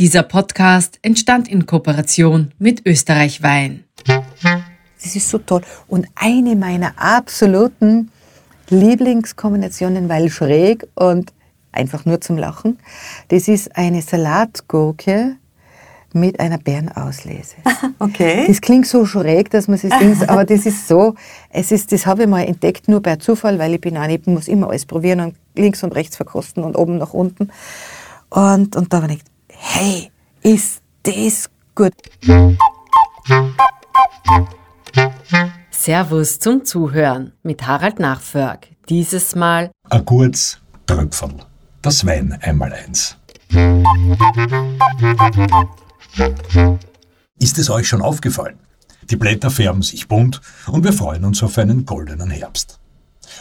[0.00, 3.84] Dieser Podcast entstand in Kooperation mit Österreich Wein.
[4.06, 5.60] Das ist so toll.
[5.88, 8.10] Und eine meiner absoluten
[8.70, 11.34] Lieblingskombinationen, weil schräg und
[11.70, 12.78] einfach nur zum Lachen,
[13.28, 15.36] das ist eine Salatgurke
[16.14, 17.56] mit einer Bärenauslese.
[17.98, 18.46] Okay.
[18.48, 21.14] Das klingt so schräg, dass man sich denkt, aber das ist so,
[21.50, 24.26] es ist, das habe ich mal entdeckt, nur per Zufall, weil ich bin auch nicht,
[24.26, 27.50] muss immer alles probieren und links und rechts verkosten und oben nach unten.
[28.30, 29.30] Und, und da habe ich gedacht,
[29.60, 30.10] hey,
[30.42, 31.92] ist das gut.
[35.70, 38.68] Servus zum Zuhören mit Harald Nachförg.
[38.88, 41.34] Dieses Mal Ein kurz Tröpferl.
[41.82, 43.16] Das Wein einmal eins.
[47.38, 48.58] Ist es euch schon aufgefallen?
[49.10, 52.78] Die Blätter färben sich bunt und wir freuen uns auf einen goldenen Herbst.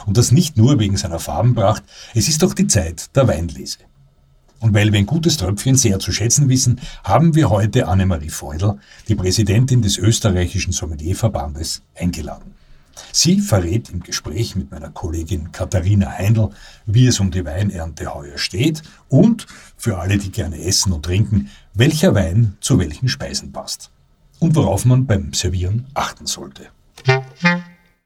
[0.06, 1.84] Und das nicht nur wegen seiner Farbenpracht,
[2.14, 3.80] es ist doch die Zeit der Weinlese.
[4.60, 8.80] Und weil wir ein gutes Tröpfchen sehr zu schätzen wissen, haben wir heute Annemarie Feudel,
[9.08, 12.54] die Präsidentin des österreichischen Sommelierverbandes, eingeladen.
[13.14, 16.50] Sie verrät im Gespräch mit meiner Kollegin Katharina Heindl,
[16.86, 21.50] wie es um die Weinernte heuer steht und, für alle, die gerne essen und trinken,
[21.74, 23.92] welcher Wein zu welchen Speisen passt.
[24.40, 26.68] Und worauf man beim Servieren achten sollte.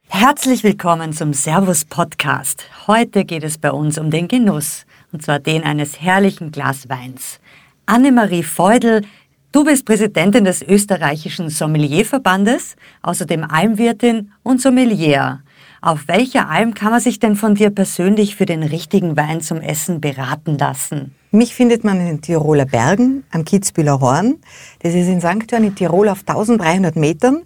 [0.07, 2.65] Herzlich willkommen zum Servus Podcast.
[2.87, 7.39] Heute geht es bei uns um den Genuss, und zwar den eines herrlichen Glas Weins.
[7.85, 9.03] Annemarie Feudel,
[9.51, 15.41] du bist Präsidentin des österreichischen Sommelierverbandes, außerdem Almwirtin und Sommelier.
[15.81, 19.61] Auf welcher Alm kann man sich denn von dir persönlich für den richtigen Wein zum
[19.61, 21.13] Essen beraten lassen?
[21.35, 24.35] Mich findet man in den Tiroler Bergen am Kitzbühler Horn.
[24.83, 25.51] Das ist in St.
[25.51, 27.41] Johann in Tirol auf 1300 Metern.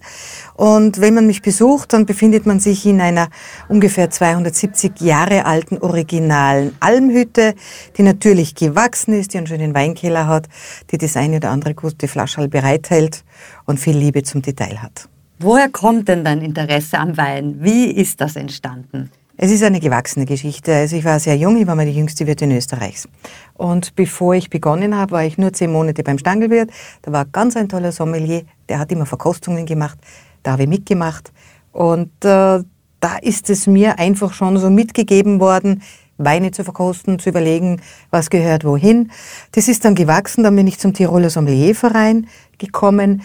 [0.55, 3.29] Und wenn man mich besucht, dann befindet man sich in einer
[3.69, 7.55] ungefähr 270 Jahre alten originalen Almhütte,
[7.97, 10.49] die natürlich gewachsen ist, die einen schönen Weinkeller hat,
[10.91, 13.23] die das eine oder andere gute Flasche bereithält
[13.63, 15.07] und viel Liebe zum Detail hat.
[15.39, 17.55] Woher kommt denn dein Interesse am Wein?
[17.61, 19.11] Wie ist das entstanden?
[19.39, 20.73] Es ist eine gewachsene Geschichte.
[20.73, 23.07] Also ich war sehr jung, ich war mal die jüngste Wirtin Österreichs.
[23.53, 26.71] Und bevor ich begonnen habe, war ich nur zehn Monate beim Stangelwirt.
[27.03, 29.99] Da war ganz ein toller Sommelier, der hat immer Verkostungen gemacht.
[30.41, 31.31] Da habe ich mitgemacht.
[31.71, 32.63] Und äh,
[32.99, 35.83] da ist es mir einfach schon so mitgegeben worden,
[36.17, 39.11] Weine zu verkosten, zu überlegen, was gehört wohin.
[39.51, 42.25] Das ist dann gewachsen, dann bin ich zum Tiroler Sommelierverein
[42.57, 43.21] gekommen.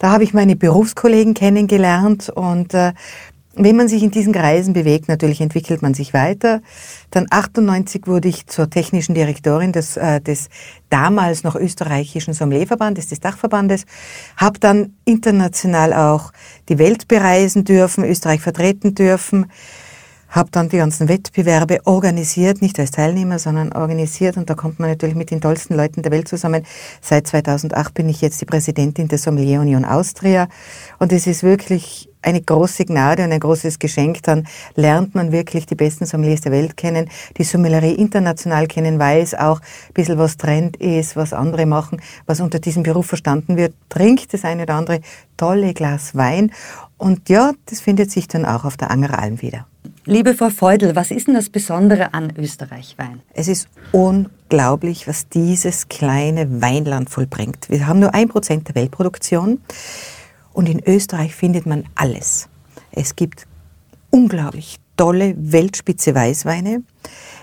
[0.00, 2.94] Da habe ich meine Berufskollegen kennengelernt und äh,
[3.54, 6.62] wenn man sich in diesen Kreisen bewegt, natürlich entwickelt man sich weiter.
[7.10, 10.48] Dann 98 wurde ich zur technischen Direktorin des, äh, des
[10.88, 13.84] damals noch österreichischen Sommelierverbandes, des Dachverbandes,
[14.36, 16.32] habe dann international auch
[16.68, 19.46] die Welt bereisen dürfen, Österreich vertreten dürfen,
[20.30, 24.88] habe dann die ganzen Wettbewerbe organisiert, nicht als Teilnehmer, sondern organisiert und da kommt man
[24.88, 26.64] natürlich mit den tollsten Leuten der Welt zusammen.
[27.02, 30.48] Seit 2008 bin ich jetzt die Präsidentin der Sommelier Union Austria
[30.98, 34.22] und es ist wirklich eine große Gnade und ein großes Geschenk.
[34.22, 39.34] Dann lernt man wirklich die besten Sommeliers der Welt kennen, die Sommelerie international kennen, weiß
[39.34, 43.74] auch ein bisschen, was Trend ist, was andere machen, was unter diesem Beruf verstanden wird.
[43.88, 45.00] Trinkt das eine oder andere
[45.36, 46.52] tolle Glas Wein.
[46.96, 49.66] Und ja, das findet sich dann auch auf der Angeralm wieder.
[50.04, 53.20] Liebe Frau Feudel, was ist denn das Besondere an Österreich-Wein?
[53.34, 57.70] Es ist unglaublich, was dieses kleine Weinland vollbringt.
[57.70, 59.60] Wir haben nur ein Prozent der Weltproduktion.
[60.52, 62.48] Und in Österreich findet man alles.
[62.90, 63.46] Es gibt
[64.10, 66.82] unglaublich tolle Weltspitze Weißweine.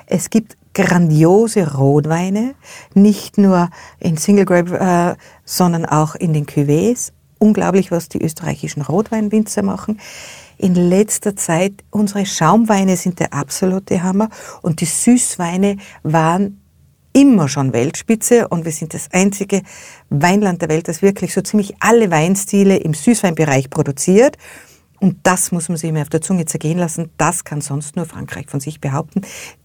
[0.05, 2.55] Es gibt grandiose Rotweine,
[2.93, 7.11] nicht nur in Single Grape, äh, sondern auch in den Cuvées.
[7.39, 9.99] Unglaublich, was die österreichischen Rotweinwinzer machen.
[10.57, 14.29] In letzter Zeit, unsere Schaumweine sind der absolute Hammer
[14.61, 16.61] und die Süßweine waren
[17.13, 19.61] immer schon Weltspitze und wir sind das einzige
[20.09, 24.37] Weinland der Welt, das wirklich so ziemlich alle Weinstile im Süßweinbereich produziert.
[24.99, 27.09] Und das muss man sich immer auf der Zunge zergehen lassen.
[27.17, 29.21] Das kann sonst nur Frankreich von sich behaupten.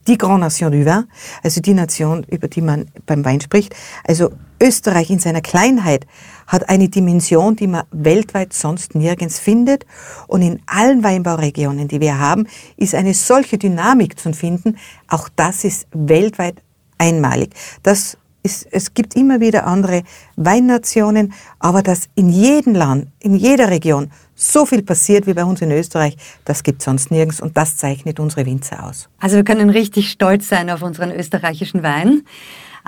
[0.06, 1.04] Die Grand Nation du Vin,
[1.42, 3.74] also die Nation, über die man beim Wein spricht.
[4.04, 4.30] Also
[4.62, 6.06] Österreich in seiner Kleinheit
[6.46, 9.86] hat eine Dimension, die man weltweit sonst nirgends findet.
[10.28, 14.76] Und in allen Weinbauregionen, die wir haben, ist eine solche Dynamik zu finden.
[15.08, 16.62] Auch das ist weltweit
[17.04, 17.50] einmalig.
[17.82, 20.02] Das ist, es gibt immer wieder andere
[20.36, 25.62] Weinnationen, aber dass in jedem Land, in jeder Region so viel passiert wie bei uns
[25.62, 29.08] in Österreich, das gibt sonst nirgends und das zeichnet unsere Winzer aus.
[29.18, 32.22] Also wir können richtig stolz sein auf unseren österreichischen Wein.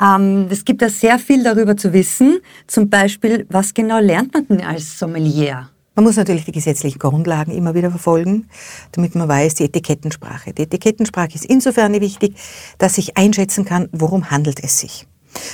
[0.00, 2.40] Ähm, es gibt da sehr viel darüber zu wissen.
[2.66, 5.70] Zum Beispiel, was genau lernt man denn als Sommelier?
[5.96, 8.50] Man muss natürlich die gesetzlichen Grundlagen immer wieder verfolgen,
[8.92, 10.52] damit man weiß, die Etikettensprache.
[10.52, 12.36] Die Etikettensprache ist insofern wichtig,
[12.76, 15.06] dass ich einschätzen kann, worum handelt es sich.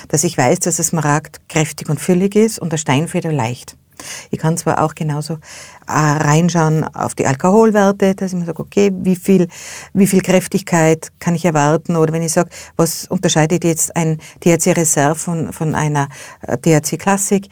[0.08, 3.76] Dass ich weiß, dass das Smaragd kräftig und füllig ist und der Steinfeder leicht.
[4.30, 5.34] Ich kann zwar auch genauso
[5.86, 9.46] äh, reinschauen auf die Alkoholwerte, dass ich mir sage, okay, wie viel,
[9.92, 11.96] wie viel Kräftigkeit kann ich erwarten?
[11.96, 16.08] Oder wenn ich sage, was unterscheidet jetzt ein THC Reserve von, von einer
[16.40, 17.46] äh, THC Classic?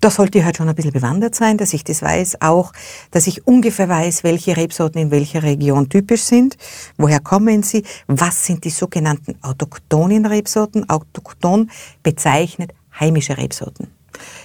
[0.00, 2.40] Da sollte ich halt schon ein bisschen bewandert sein, dass ich das weiß.
[2.40, 2.72] Auch,
[3.10, 6.56] dass ich ungefähr weiß, welche Rebsorten in welcher Region typisch sind.
[6.96, 7.84] Woher kommen sie?
[8.06, 10.88] Was sind die sogenannten autochthonen Rebsorten?
[10.88, 11.70] Autochthon
[12.02, 13.88] bezeichnet heimische Rebsorten.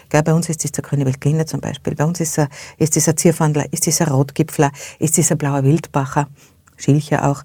[0.10, 1.96] Gell, bei uns ist das der grüne Weltliner zum Beispiel.
[1.96, 5.64] Bei uns ist, er, ist ein Zierfandler, ist das ein Rotgipfler, ist das ein blauer
[5.64, 6.28] Wildbacher,
[6.76, 7.44] Schilcher auch.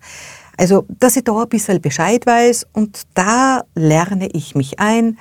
[0.56, 5.18] Also, dass ich da ein bisschen Bescheid weiß und da lerne ich mich ein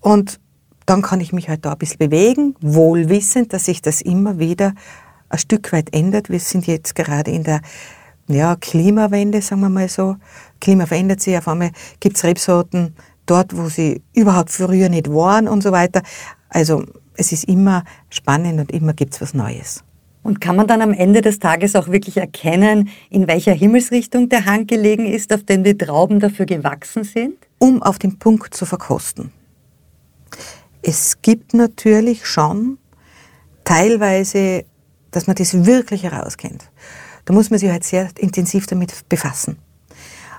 [0.00, 0.38] und
[0.86, 4.38] dann kann ich mich halt da ein bisschen bewegen, wohl wissend, dass sich das immer
[4.38, 4.74] wieder
[5.28, 6.30] ein Stück weit ändert.
[6.30, 7.60] Wir sind jetzt gerade in der
[8.28, 10.16] ja, Klimawende, sagen wir mal so.
[10.60, 12.94] Klima verändert sich, auf einmal gibt es Rebsorten
[13.26, 16.02] dort, wo sie überhaupt früher nicht waren und so weiter.
[16.48, 16.84] Also
[17.16, 19.84] es ist immer spannend und immer gibt es was Neues.
[20.22, 24.46] Und kann man dann am Ende des Tages auch wirklich erkennen, in welcher Himmelsrichtung der
[24.46, 27.36] Hang gelegen ist, auf den die Trauben dafür gewachsen sind?
[27.58, 29.32] Um auf den Punkt zu verkosten.
[30.86, 32.76] Es gibt natürlich schon
[33.64, 34.66] teilweise,
[35.10, 36.70] dass man das wirklich herauskennt.
[37.24, 39.56] Da muss man sich halt sehr intensiv damit befassen.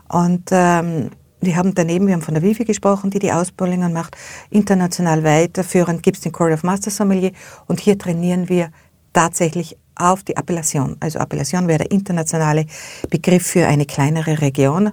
[0.07, 1.09] Und ähm,
[1.41, 4.15] wir haben daneben, wir haben von der WIFI gesprochen, die die Ausbildungen macht,
[4.51, 7.31] international weiterführend gibt es den Core of Master Sommelier
[7.65, 8.69] und hier trainieren wir
[9.13, 10.95] tatsächlich auf die Appellation.
[10.99, 12.67] Also Appellation wäre der internationale
[13.09, 14.91] Begriff für eine kleinere Region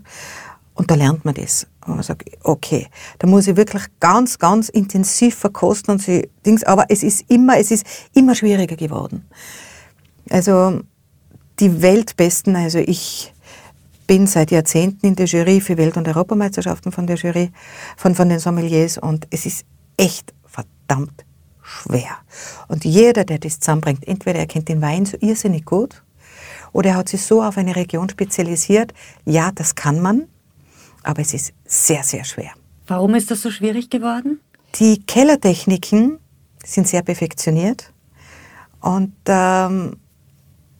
[0.74, 1.66] und da lernt man das.
[1.86, 2.86] Und man sagt, okay,
[3.18, 7.58] da muss ich wirklich ganz, ganz intensiv verkosten und sie Dings, aber es ist immer,
[7.58, 9.28] es ist immer schwieriger geworden.
[10.30, 10.80] Also
[11.58, 13.32] die Weltbesten, also ich
[14.06, 17.50] bin seit Jahrzehnten in der Jury für Welt- und Europameisterschaften von der Jury,
[17.96, 19.64] von, von den Sommeliers und es ist
[19.96, 21.24] echt verdammt
[21.62, 22.18] schwer.
[22.68, 26.02] Und jeder, der das zusammenbringt, entweder er kennt den Wein so irrsinnig gut
[26.72, 28.92] oder er hat sich so auf eine Region spezialisiert,
[29.24, 30.28] ja, das kann man,
[31.02, 32.52] aber es ist sehr, sehr schwer.
[32.86, 34.40] Warum ist das so schwierig geworden?
[34.76, 36.18] Die Kellertechniken
[36.64, 37.92] sind sehr perfektioniert
[38.80, 39.96] und ähm,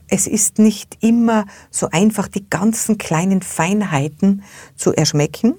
[0.09, 4.43] es ist nicht immer so einfach, die ganzen kleinen Feinheiten
[4.77, 5.55] zu erschmecken,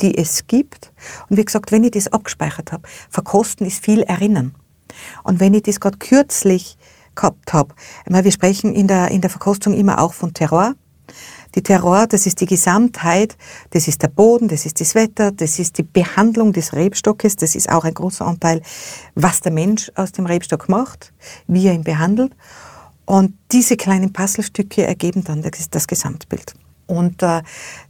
[0.00, 0.92] die es gibt.
[1.28, 4.54] Und wie gesagt, wenn ich das abgespeichert habe, verkosten ist viel erinnern.
[5.22, 6.76] Und wenn ich das gerade kürzlich
[7.14, 7.74] gehabt habe,
[8.06, 10.74] wir sprechen in der, in der Verkostung immer auch von Terror.
[11.54, 13.36] Die Terror, das ist die Gesamtheit,
[13.70, 17.54] das ist der Boden, das ist das Wetter, das ist die Behandlung des Rebstockes, das
[17.54, 18.62] ist auch ein großer Anteil,
[19.14, 21.12] was der Mensch aus dem Rebstock macht,
[21.46, 22.32] wie er ihn behandelt.
[23.04, 26.54] Und diese kleinen Puzzlestücke ergeben dann das, das Gesamtbild
[26.90, 27.42] und äh,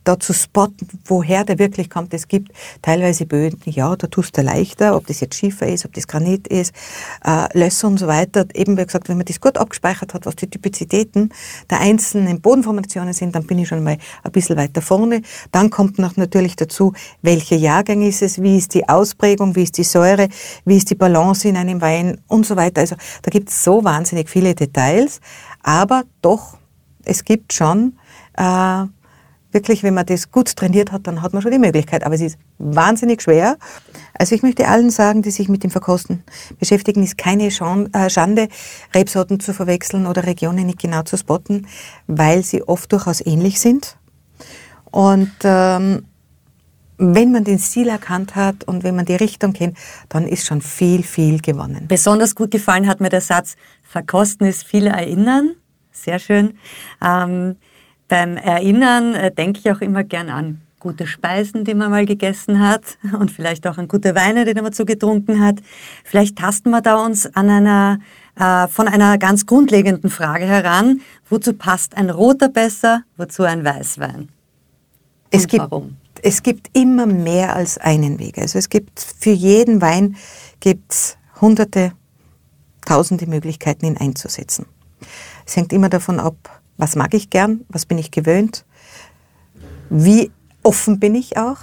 [0.05, 2.13] da zu spotten, woher der wirklich kommt.
[2.15, 2.53] Es gibt
[2.83, 6.49] teilweise Böden, ja, da tust du leichter, ob das jetzt Schiefer ist, ob das Granit
[6.49, 6.75] ist,
[7.25, 8.47] äh, Lösser und so weiter.
[8.55, 11.31] Eben wie gesagt, wenn man das gut abgespeichert hat, was die Typizitäten
[11.69, 15.23] der einzelnen Bodenformationen sind, dann bin ich schon mal ein bisschen weiter vorne.
[15.53, 16.93] Dann kommt noch natürlich dazu,
[17.23, 20.29] welcher Jahrgang ist es, wie ist die Ausprägung, wie ist die Säure,
[20.65, 22.81] wie ist die Balance in einem Wein und so weiter.
[22.81, 25.21] Also da gibt es so wahnsinnig viele Details,
[25.63, 26.59] aber doch,
[27.05, 27.95] es gibt schon
[28.41, 28.87] äh,
[29.53, 32.05] wirklich, wenn man das gut trainiert hat, dann hat man schon die Möglichkeit.
[32.05, 33.59] Aber es ist wahnsinnig schwer.
[34.15, 36.23] Also ich möchte allen sagen, die sich mit dem Verkosten
[36.59, 38.49] beschäftigen, ist keine äh, Schande,
[38.95, 41.67] Rebsorten zu verwechseln oder Regionen nicht genau zu spotten,
[42.07, 43.97] weil sie oft durchaus ähnlich sind.
[44.91, 46.07] Und ähm,
[46.99, 50.61] wenn man den Stil erkannt hat und wenn man die Richtung kennt, dann ist schon
[50.61, 51.87] viel, viel gewonnen.
[51.89, 55.55] Besonders gut gefallen hat mir der Satz, verkosten ist viel erinnern.
[55.93, 56.59] Sehr schön.
[57.03, 57.57] Ähm,
[58.11, 62.59] beim Erinnern äh, denke ich auch immer gern an gute Speisen, die man mal gegessen
[62.59, 65.59] hat und vielleicht auch an gute Weine, die man so getrunken hat.
[66.05, 68.01] Vielleicht tasten wir da uns an einer,
[68.37, 71.03] äh, von einer ganz grundlegenden Frage heran.
[71.29, 74.31] Wozu passt ein roter besser, wozu ein Weißwein?
[75.31, 75.97] Es gibt, warum?
[76.23, 78.39] es gibt immer mehr als einen Weg.
[78.39, 80.17] Also es gibt für jeden Wein
[80.59, 81.93] gibt's hunderte,
[82.85, 84.67] tausende Möglichkeiten, ihn einzusetzen.
[85.47, 88.65] Es hängt immer davon ab, was mag ich gern, was bin ich gewöhnt,
[89.91, 90.31] wie
[90.63, 91.59] offen bin ich auch,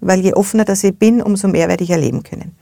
[0.00, 2.56] weil je offener das ich bin, umso mehr werde ich erleben können.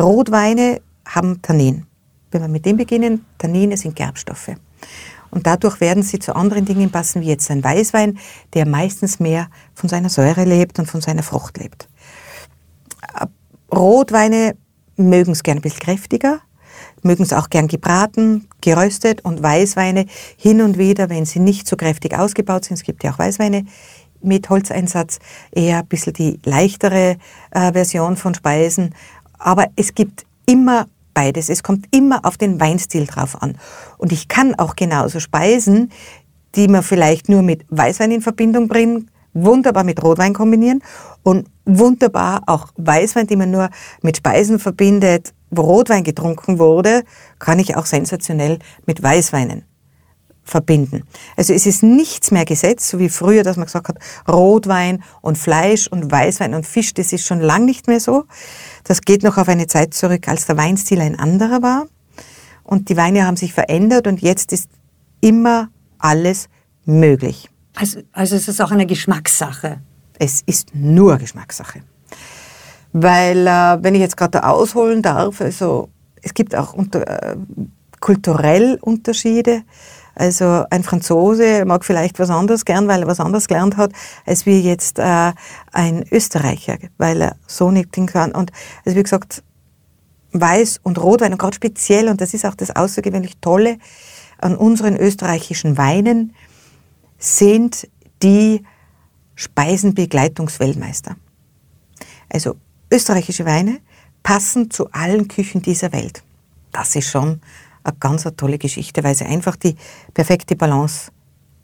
[0.00, 1.86] Rotweine haben Tannin.
[2.30, 4.50] Wenn wir mit dem beginnen, Tannine sind Gerbstoffe.
[5.30, 8.18] Und dadurch werden sie zu anderen Dingen passen, wie jetzt ein Weißwein,
[8.54, 11.88] der meistens mehr von seiner Säure lebt und von seiner Frucht lebt.
[13.72, 14.56] Rotweine
[14.96, 16.40] mögen es gern ein bisschen kräftiger,
[17.02, 21.76] mögen es auch gern gebraten, geröstet und Weißweine hin und wieder, wenn sie nicht so
[21.76, 23.64] kräftig ausgebaut sind, es gibt ja auch Weißweine,
[24.20, 25.18] mit Holzeinsatz,
[25.52, 27.18] eher ein bisschen die leichtere
[27.50, 28.94] äh, Version von Speisen.
[29.38, 31.48] Aber es gibt immer beides.
[31.48, 33.58] Es kommt immer auf den Weinstil drauf an.
[33.96, 35.90] Und ich kann auch genauso Speisen,
[36.54, 39.10] die man vielleicht nur mit Weißwein in Verbindung bringen,
[39.44, 40.82] wunderbar mit Rotwein kombinieren
[41.22, 43.70] und wunderbar auch Weißwein, die man nur
[44.02, 47.04] mit Speisen verbindet, wo Rotwein getrunken wurde,
[47.38, 49.64] kann ich auch sensationell mit Weißweinen
[50.48, 51.02] verbinden.
[51.36, 55.36] Also es ist nichts mehr gesetzt, so wie früher, dass man gesagt hat, Rotwein und
[55.36, 58.24] Fleisch und Weißwein und Fisch, das ist schon lang nicht mehr so.
[58.84, 61.86] Das geht noch auf eine Zeit zurück, als der Weinstil ein anderer war.
[62.64, 64.70] Und die Weine haben sich verändert und jetzt ist
[65.20, 65.68] immer
[65.98, 66.48] alles
[66.84, 67.50] möglich.
[67.74, 69.80] Also, also es ist auch eine Geschmackssache.
[70.18, 71.82] Es ist nur Geschmackssache.
[72.92, 75.90] Weil, äh, wenn ich jetzt gerade da ausholen darf, also
[76.22, 77.36] es gibt auch unter, äh,
[78.00, 79.62] kulturell Unterschiede.
[80.14, 83.92] Also ein Franzose mag vielleicht was anderes gern, weil er was anderes gelernt hat,
[84.26, 85.32] als wie jetzt äh,
[85.72, 88.32] ein Österreicher, weil er so nicht kann.
[88.32, 88.50] Und
[88.84, 89.44] also wie gesagt,
[90.32, 93.78] Weiß und Rotwein und gerade speziell, und das ist auch das außergewöhnlich Tolle
[94.38, 96.34] an unseren österreichischen Weinen,
[97.18, 97.88] sind
[98.22, 98.64] die
[99.34, 101.16] Speisenbegleitungsweltmeister.
[102.28, 102.56] Also
[102.90, 103.80] österreichische Weine
[104.22, 106.22] passen zu allen Küchen dieser Welt.
[106.72, 107.40] Das ist schon
[107.84, 109.76] eine ganz eine tolle Geschichte, weil sie einfach die
[110.14, 111.10] perfekte Balance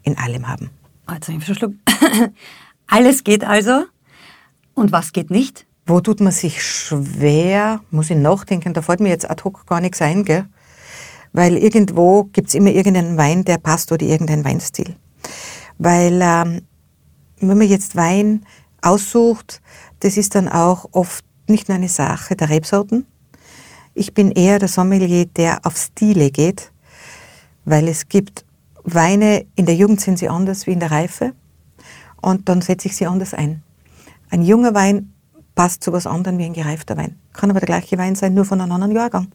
[0.03, 0.69] in allem haben.
[1.05, 1.75] Also ich verschluckt.
[2.87, 3.85] Alles geht also.
[4.73, 5.65] Und was geht nicht?
[5.85, 7.81] Wo tut man sich schwer?
[7.91, 10.45] Muss ich nachdenken, da fällt mir jetzt ad hoc gar nichts ein, gell?
[11.31, 14.95] Weil irgendwo gibt es immer irgendeinen Wein, der passt oder irgendeinen Weinstil.
[15.77, 16.61] Weil ähm,
[17.39, 18.45] wenn man jetzt Wein
[18.81, 19.61] aussucht,
[19.99, 23.05] das ist dann auch oft nicht nur eine Sache der Rebsorten,
[23.93, 26.71] ich bin eher der Sommelier, der auf Stile geht,
[27.63, 28.45] weil es gibt
[28.83, 31.33] Weine, in der Jugend sind sie anders wie in der Reife
[32.21, 33.63] und dann setze ich sie anders ein.
[34.29, 35.13] Ein junger Wein
[35.55, 37.17] passt zu was anderem wie ein gereifter Wein.
[37.33, 39.31] Kann aber der gleiche Wein sein, nur von einem anderen Jahrgang.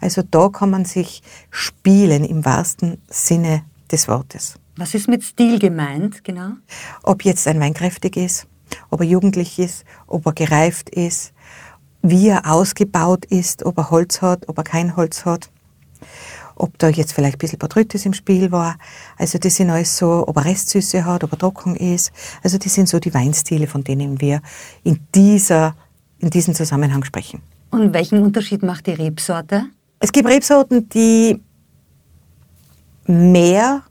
[0.00, 4.58] Also da kann man sich spielen im wahrsten Sinne des Wortes.
[4.76, 6.52] Was ist mit Stil gemeint, genau?
[7.02, 8.46] Ob jetzt ein Wein kräftig ist,
[8.90, 11.32] ob er jugendlich ist, ob er gereift ist,
[12.00, 15.50] wie er ausgebaut ist, ob er Holz hat, ob er kein Holz hat,
[16.56, 18.76] ob da jetzt vielleicht ein bisschen Botrytis im Spiel war.
[19.18, 22.10] Also das sind alles so, ob er Restsüße hat, ob er trocken ist.
[22.42, 24.40] Also das sind so die Weinstile, von denen wir
[24.84, 25.76] in, dieser,
[26.18, 27.42] in diesem Zusammenhang sprechen.
[27.70, 29.64] Und welchen Unterschied macht die Rebsorte?
[29.98, 31.40] Es gibt Rebsorten, die
[33.06, 33.82] mehr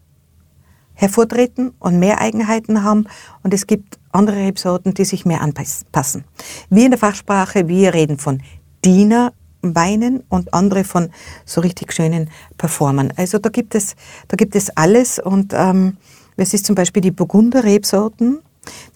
[1.01, 3.07] hervortreten und mehr Eigenheiten haben.
[3.43, 6.23] Und es gibt andere Rebsorten, die sich mehr anpassen.
[6.69, 8.41] Wir in der Fachsprache, wir reden von
[8.85, 11.09] Dienerweinen und andere von
[11.43, 13.11] so richtig schönen Performern.
[13.17, 13.95] Also da gibt es,
[14.27, 15.97] da gibt es alles und ähm,
[16.37, 18.39] es ist zum Beispiel die Burgunder-Rebsorten.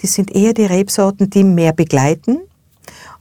[0.01, 2.39] Die sind eher die Rebsorten, die mehr begleiten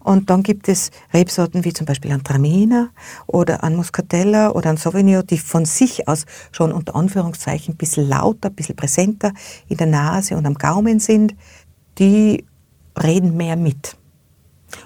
[0.04, 2.90] und dann gibt es Rebsorten wie zum Beispiel ein Traminer
[3.26, 8.08] oder ein Muscatella oder ein Sauvignon, die von sich aus schon unter Anführungszeichen ein bisschen
[8.08, 9.32] lauter, ein bisschen präsenter
[9.66, 11.34] in der Nase und am Gaumen sind.
[11.98, 12.44] Die
[13.02, 13.96] reden mehr mit.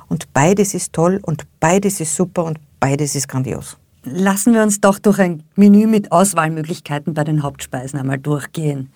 [0.09, 3.77] Und beides ist toll und beides ist super und beides ist grandios.
[4.05, 8.93] Lassen wir uns doch durch ein Menü mit Auswahlmöglichkeiten bei den Hauptspeisen einmal durchgehen.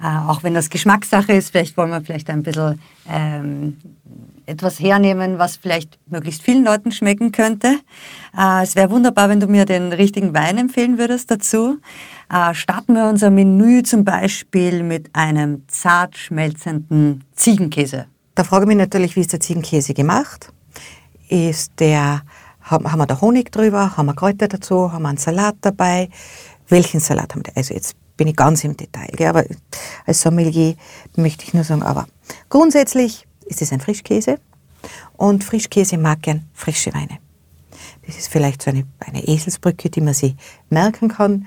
[0.00, 3.76] Äh, auch wenn das Geschmackssache ist, vielleicht wollen wir vielleicht ein bisschen ähm,
[4.46, 7.78] etwas hernehmen, was vielleicht möglichst vielen Leuten schmecken könnte.
[8.36, 11.78] Äh, es wäre wunderbar, wenn du mir den richtigen Wein empfehlen würdest dazu.
[12.32, 18.06] Äh, starten wir unser Menü zum Beispiel mit einem zart schmelzenden Ziegenkäse.
[18.34, 20.52] Da frage ich mich natürlich, wie ist der Ziegenkäse gemacht?
[21.28, 22.22] Ist der,
[22.60, 23.96] haben, haben wir da Honig drüber?
[23.96, 24.92] Haben wir Kräuter dazu?
[24.92, 26.08] Haben wir einen Salat dabei?
[26.68, 27.56] Welchen Salat haben wir?
[27.56, 29.28] Also jetzt bin ich ganz im Detail, gell?
[29.28, 29.44] aber
[30.06, 30.76] als Sommelier
[31.16, 32.06] möchte ich nur sagen, aber
[32.48, 34.38] grundsätzlich ist es ein Frischkäse
[35.16, 37.18] und Frischkäse mag gern frische Weine.
[38.06, 40.34] Das ist vielleicht so eine, eine Eselsbrücke, die man sich
[40.68, 41.46] merken kann.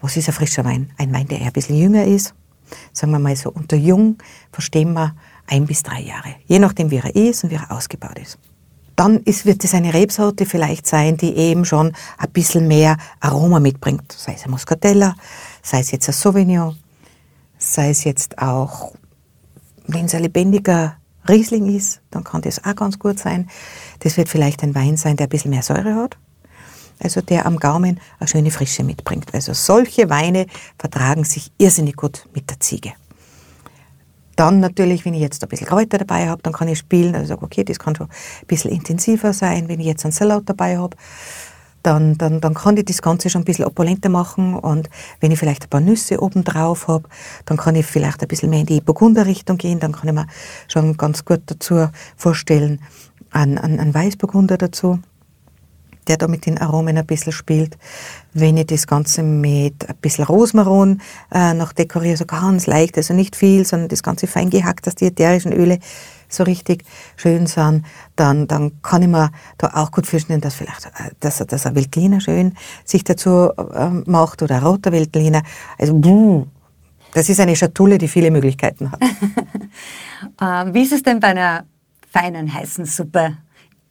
[0.00, 0.90] Was ist ein frischer Wein?
[0.96, 2.34] Ein Wein, der eher ein bisschen jünger ist.
[2.92, 4.16] Sagen wir mal so, unter jung
[4.50, 5.14] verstehen wir
[5.46, 6.36] ein bis drei Jahre.
[6.46, 8.38] Je nachdem, wie er ist und wie er ausgebaut ist.
[8.96, 13.58] Dann ist, wird es eine Rebsorte vielleicht sein, die eben schon ein bisschen mehr Aroma
[13.58, 14.12] mitbringt.
[14.12, 15.14] Sei es ein Muscatella,
[15.62, 16.76] sei es jetzt ein Sauvignon,
[17.58, 18.92] sei es jetzt auch
[19.94, 20.96] wenn es ein lebendiger
[21.28, 23.48] Riesling ist, dann kann das auch ganz gut sein.
[24.00, 26.16] Das wird vielleicht ein Wein sein, der ein bisschen mehr Säure hat.
[27.02, 29.34] Also der am Gaumen eine schöne Frische mitbringt.
[29.34, 30.46] Also solche Weine
[30.78, 32.92] vertragen sich irrsinnig gut mit der Ziege.
[34.36, 37.14] Dann natürlich, wenn ich jetzt ein bisschen Kräuter dabei habe, dann kann ich spielen.
[37.14, 39.68] Also sage, okay, das kann schon ein bisschen intensiver sein.
[39.68, 40.96] Wenn ich jetzt einen Salat dabei habe,
[41.82, 44.88] dann, dann, dann kann ich das Ganze schon ein bisschen opulenter machen und
[45.20, 47.08] wenn ich vielleicht ein paar Nüsse oben drauf habe,
[47.44, 50.26] dann kann ich vielleicht ein bisschen mehr in die Burgunder-Richtung gehen, dann kann ich mir
[50.68, 52.80] schon ganz gut dazu vorstellen,
[53.30, 55.00] einen, einen, einen Weißburgunder dazu
[56.08, 57.76] der da mit den Aromen ein bisschen spielt.
[58.32, 61.00] Wenn ich das Ganze mit ein bisschen Rosmaron
[61.32, 64.96] äh, noch dekoriere, so ganz leicht, also nicht viel, sondern das Ganze fein gehackt, dass
[64.96, 65.78] die ätherischen Öle
[66.32, 66.84] so richtig
[67.16, 67.84] schön sind,
[68.16, 71.74] dann, dann kann ich mir da auch gut vorstellen, dass vielleicht, äh, dass, dass ein
[71.74, 75.42] Veltliner schön sich dazu äh, macht oder ein roter Veltliner.
[75.78, 76.46] Also, buh,
[77.12, 79.00] das ist eine Schatulle, die viele Möglichkeiten hat.
[80.40, 81.64] ähm, wie ist es denn bei einer
[82.10, 83.36] feinen, heißen Suppe?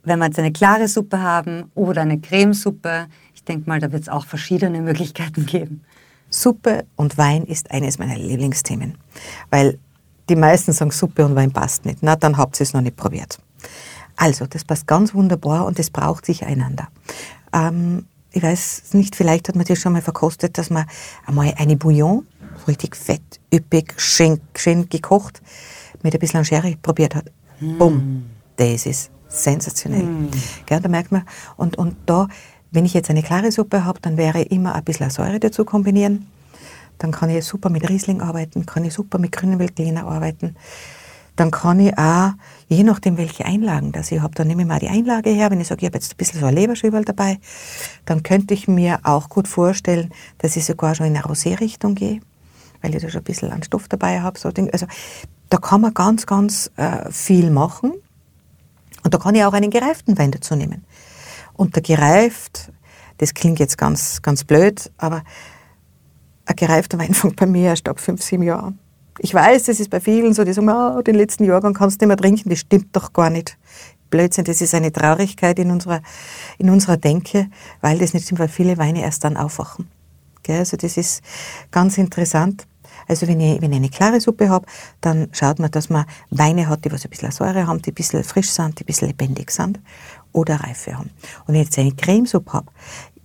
[0.03, 4.03] wenn wir jetzt eine klare Suppe haben oder eine Cremesuppe, ich denke mal, da wird
[4.03, 5.83] es auch verschiedene Möglichkeiten geben.
[6.29, 8.95] Suppe und Wein ist eines meiner Lieblingsthemen,
[9.49, 9.77] weil
[10.31, 11.99] die meisten sagen, Suppe und Wein passt nicht.
[12.01, 13.37] Na, dann habt ihr es noch nicht probiert.
[14.15, 16.87] Also, das passt ganz wunderbar und es braucht sich einander.
[17.53, 20.85] Ähm, ich weiß nicht, vielleicht hat man das schon mal verkostet, dass man
[21.25, 22.25] einmal eine Bouillon,
[22.65, 23.21] richtig fett,
[23.53, 25.41] üppig, schön, schön gekocht,
[26.01, 27.25] mit ein bisschen Sherry probiert hat.
[27.59, 27.77] Mm.
[27.77, 30.03] Bumm, das ist sensationell.
[30.03, 30.29] Mm.
[30.65, 31.23] Gell, da merkt man,
[31.57, 32.29] und, und da,
[32.71, 36.27] wenn ich jetzt eine klare Suppe habe, dann wäre immer ein bisschen Säure dazu kombinieren.
[36.97, 40.55] Dann kann ich super mit Riesling arbeiten, kann ich super mit grünen arbeiten.
[41.35, 42.31] Dann kann ich auch,
[42.67, 45.49] je nachdem, welche Einlagen das ich habe, dann nehme ich mal die Einlage her.
[45.49, 47.39] Wenn ich sage, ich habe jetzt ein bisschen so ein Leberschübel dabei,
[48.05, 52.19] dann könnte ich mir auch gut vorstellen, dass ich sogar schon in eine Rosé-Richtung gehe,
[52.81, 54.37] weil ich da schon ein bisschen an Stoff dabei habe.
[54.37, 54.85] So also
[55.49, 57.93] da kann man ganz, ganz äh, viel machen.
[59.03, 60.83] Und da kann ich auch einen gereiften Wein dazu nehmen.
[61.53, 62.71] Und der gereift,
[63.17, 65.23] das klingt jetzt ganz, ganz blöd, aber
[66.45, 68.79] ein gereifter Wein fängt bei mir erst ab fünf, sieben Jahren
[69.19, 72.05] Ich weiß, das ist bei vielen so, die sagen, oh, den letzten Jahrgang kannst du
[72.05, 73.57] nicht mehr trinken, das stimmt doch gar nicht.
[74.09, 76.01] Blödsinn, das ist eine Traurigkeit in unserer,
[76.57, 77.47] in unserer Denke,
[77.79, 79.87] weil das nicht stimmt, weil viele Weine erst dann aufwachen.
[80.47, 81.21] Also das ist
[81.71, 82.67] ganz interessant.
[83.07, 84.65] Also wenn ich, wenn ich eine klare Suppe habe,
[85.01, 87.95] dann schaut man, dass man Weine hat, die was ein bisschen Säure haben, die ein
[87.95, 89.79] bisschen frisch sind, die ein bisschen lebendig sind
[90.33, 91.09] oder Reife haben.
[91.45, 92.71] Und wenn ich jetzt eine Cremesuppe habe,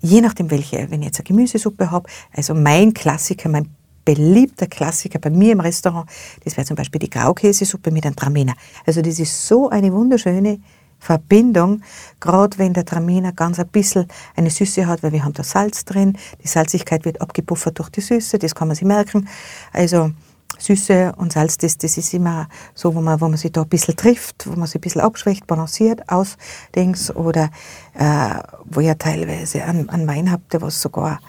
[0.06, 3.68] je nachdem welche, wenn ich jetzt eine Gemüsesuppe habe, also mein Klassiker, mein
[4.04, 6.08] beliebter Klassiker bei mir im Restaurant,
[6.44, 8.54] das wäre zum Beispiel die Graukäsesuppe mit einem Traminer.
[8.86, 10.60] Also das ist so eine wunderschöne
[10.98, 11.82] Verbindung,
[12.20, 15.84] gerade wenn der Traminer ganz ein bisschen eine Süße hat, weil wir haben da Salz
[15.84, 16.16] drin.
[16.42, 19.28] Die Salzigkeit wird abgepuffert durch die Süße, das kann man sich merken.
[19.72, 20.12] Also
[20.58, 23.68] Süße und Salz, das, das ist immer so, wo man, wo man sich da ein
[23.68, 27.50] bisschen trifft, wo man sich ein bisschen abschwächt, balanciert, ausdenkt oder
[27.94, 31.20] äh, wo ihr teilweise einen, einen Wein habt, der was sogar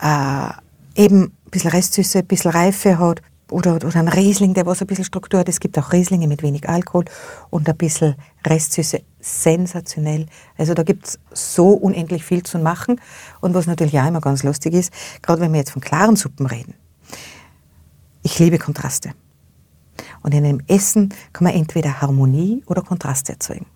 [0.00, 4.80] äh, eben ein bisschen Restsüße, ein bisschen Reife hat oder, oder ein Riesling, der was
[4.80, 5.48] ein bisschen Struktur hat.
[5.48, 7.04] Es gibt auch Rieslinge mit wenig Alkohol
[7.50, 9.02] und ein bisschen Restsüße.
[9.20, 10.26] Sensationell.
[10.56, 13.00] Also da gibt es so unendlich viel zu machen.
[13.40, 16.46] Und was natürlich auch immer ganz lustig ist, gerade wenn wir jetzt von klaren Suppen
[16.46, 16.74] reden.
[18.22, 19.12] Ich liebe Kontraste.
[20.22, 23.66] Und in einem Essen kann man entweder Harmonie oder Kontraste erzeugen.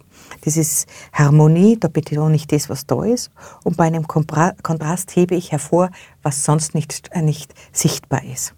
[0.43, 3.31] Das ist Harmonie, da betone ich das, was da ist.
[3.65, 5.91] Und bei einem Kontrast hebe ich hervor,
[6.23, 8.55] was sonst nicht, äh, nicht sichtbar ist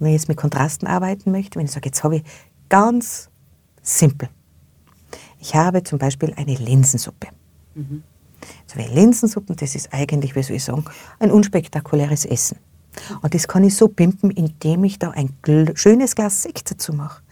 [0.00, 2.22] wenn ich jetzt mit Kontrasten arbeiten möchte, wenn ich sage, jetzt habe ich
[2.68, 3.30] ganz
[3.82, 4.28] simpel.
[5.38, 7.28] Ich habe zum Beispiel eine Linsensuppe.
[7.74, 8.02] Mhm.
[8.66, 10.84] So also Linsensuppen, das ist eigentlich, wie soll ich sagen,
[11.18, 12.58] ein unspektakuläres Essen.
[13.22, 15.30] Und das kann ich so pimpen, indem ich da ein
[15.74, 17.22] schönes Glas Sekt dazu mache.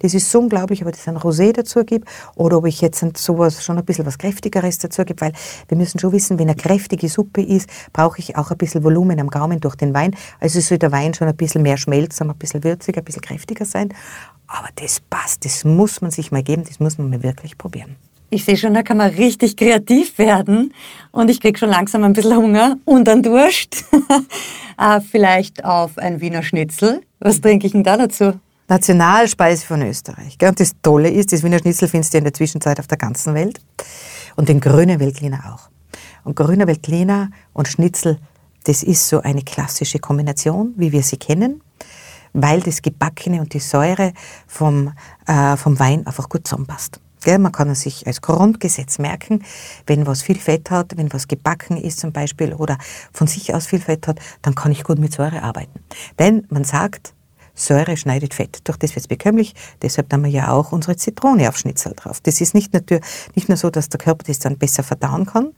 [0.00, 3.04] Das ist so unglaublich, ob ich das ein Rosé dazu gebe oder ob ich jetzt
[3.18, 5.32] sowas schon ein bisschen was Kräftigeres dazu gebe, weil
[5.68, 9.20] wir müssen schon wissen, wenn eine kräftige Suppe ist, brauche ich auch ein bisschen Volumen
[9.20, 10.16] am Gaumen durch den Wein.
[10.40, 13.64] Also soll der Wein schon ein bisschen mehr schmelzen, ein bisschen würziger, ein bisschen kräftiger
[13.64, 13.92] sein.
[14.46, 17.96] Aber das passt, das muss man sich mal geben, das muss man mal wirklich probieren.
[18.34, 20.72] Ich sehe schon, da kann man richtig kreativ werden
[21.10, 23.84] und ich kriege schon langsam ein bisschen Hunger und einen Durst.
[24.78, 27.02] äh, vielleicht auf ein Wiener Schnitzel.
[27.20, 28.40] Was trinke ich denn da dazu?
[28.68, 30.38] Nationalspeise von Österreich.
[30.42, 33.34] Und das Tolle ist, das Wiener Schnitzel findest du in der Zwischenzeit auf der ganzen
[33.34, 33.60] Welt
[34.36, 35.68] und den grünen Weltliner auch.
[36.24, 38.18] Und grüner Weltliner und Schnitzel,
[38.64, 41.60] das ist so eine klassische Kombination, wie wir sie kennen,
[42.32, 44.14] weil das Gebackene und die Säure
[44.46, 44.94] vom,
[45.26, 46.98] äh, vom Wein einfach gut zusammenpasst.
[47.22, 49.44] Gell, man kann es sich als Grundgesetz merken,
[49.86, 52.78] wenn was viel Fett hat, wenn was gebacken ist zum Beispiel oder
[53.12, 55.80] von sich aus viel Fett hat, dann kann ich gut mit Säure arbeiten.
[56.18, 57.14] Denn man sagt,
[57.54, 58.60] Säure schneidet Fett.
[58.64, 59.54] Durch das wird es bekömmlich.
[59.82, 62.20] Deshalb haben wir ja auch unsere Zitrone auf Schnitzel drauf.
[62.22, 63.00] Das ist nicht, nur,
[63.34, 65.52] nicht nur so, dass der Körper das dann besser verdauen kann,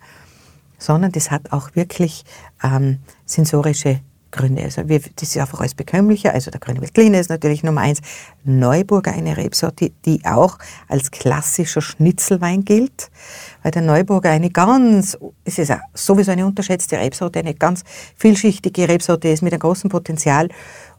[0.79, 2.25] sondern das hat auch wirklich
[2.63, 4.01] ähm, sensorische
[4.35, 4.63] Gründe.
[4.63, 6.35] Also wir, das ist einfach alles bekömmlicher.
[6.35, 8.01] Also der Grüne Veltliner ist natürlich Nummer eins.
[8.45, 13.11] Neuburger eine Rebsorte, die auch als klassischer Schnitzelwein gilt.
[13.63, 17.85] Weil der Neuburger eine ganz, es ist sowieso eine unterschätzte Rebsorte, eine ganz
[18.17, 20.49] vielschichtige Rebsorte ist mit einem großen Potenzial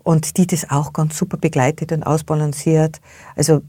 [0.04, 3.02] und die das auch ganz super begleitet und ausbalanciert.
[3.36, 3.62] Also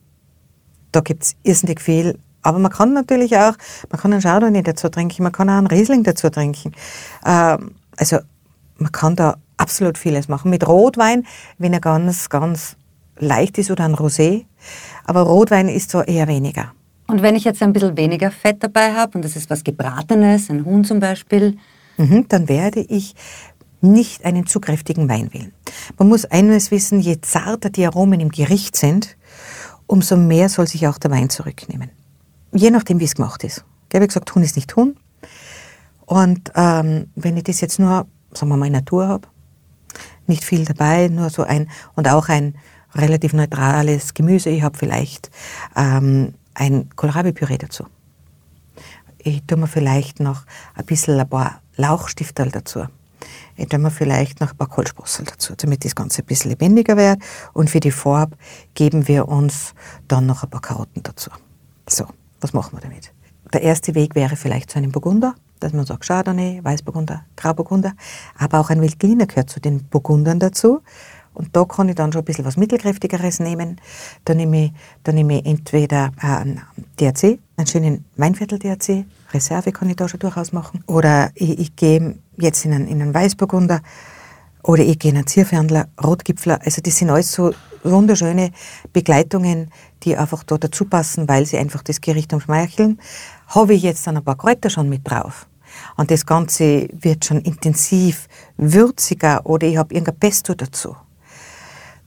[0.92, 2.18] da gibt's irrsinnig viel.
[2.42, 3.55] Aber man kann natürlich auch,
[3.90, 6.72] man kann einen Chardonnay dazu trinken, man kann auch einen Riesling dazu trinken.
[7.26, 8.18] Ähm, also
[8.79, 10.51] man kann da absolut vieles machen.
[10.51, 11.27] Mit Rotwein,
[11.59, 12.77] wenn er ganz, ganz
[13.19, 14.45] leicht ist oder ein Rosé.
[15.05, 16.73] Aber Rotwein ist so eher weniger.
[17.07, 20.51] Und wenn ich jetzt ein bisschen weniger Fett dabei habe und das ist was Gebratenes,
[20.51, 21.57] ein Huhn zum Beispiel,
[21.97, 23.14] mhm, dann werde ich
[23.81, 25.53] nicht einen zu kräftigen Wein wählen.
[25.99, 29.16] Man muss eines wissen, je zarter die Aromen im Gericht sind,
[29.87, 31.90] umso mehr soll sich auch der Wein zurücknehmen.
[32.53, 33.64] Je nachdem, wie es gemacht ist.
[33.88, 34.97] Ich habe gesagt, Huhn ist nicht Huhn.
[36.07, 39.29] Und ähm, wenn ich das jetzt nur, sagen wir mal, Natur habe,
[40.29, 42.55] nicht viel dabei, nur so ein, und auch ein
[42.95, 44.51] relativ neutrales Gemüse.
[44.51, 45.31] Ich habe vielleicht
[45.77, 47.87] ähm, ein Kohlrabi-Püree dazu.
[49.19, 52.85] Ich tue mir vielleicht noch ein bisschen ein paar Lauchstifterl dazu.
[53.57, 56.97] Ich tue mir vielleicht noch ein paar Kohlsprossel dazu, damit das Ganze ein bisschen lebendiger
[56.97, 57.19] wird.
[57.53, 58.37] Und für die Farbe
[58.75, 59.75] geben wir uns
[60.09, 61.31] dann noch ein paar Karotten dazu.
[61.89, 62.07] So,
[62.41, 63.12] was machen wir damit?
[63.53, 67.92] Der erste Weg wäre vielleicht zu einem Burgunder dass man sagt Chardonnay, Weißburgunder, Grauburgunder,
[68.38, 70.81] aber auch ein Veltliner gehört zu den Burgundern dazu.
[71.35, 73.79] Und da kann ich dann schon ein bisschen was Mittelkräftigeres nehmen.
[74.25, 76.62] Da nehme ich, da nehme ich entweder einen
[76.99, 80.83] DRC, einen schönen Weinviertel-DRC, Reserve kann ich da schon durchaus machen.
[80.87, 83.83] Oder ich, ich gehe jetzt in einen, in einen Weißburgunder
[84.62, 86.61] oder ich gehe in einen Zierferndler, Rotgipfler.
[86.64, 88.53] Also das sind alles so wunderschöne
[88.92, 89.71] Begleitungen,
[90.03, 92.99] die einfach da dazu passen, weil sie einfach das Gericht umschmeicheln
[93.47, 95.47] habe ich jetzt dann ein paar Kräuter schon mit drauf.
[95.97, 100.97] Und das Ganze wird schon intensiv würziger oder ich habe irgendein Pesto dazu.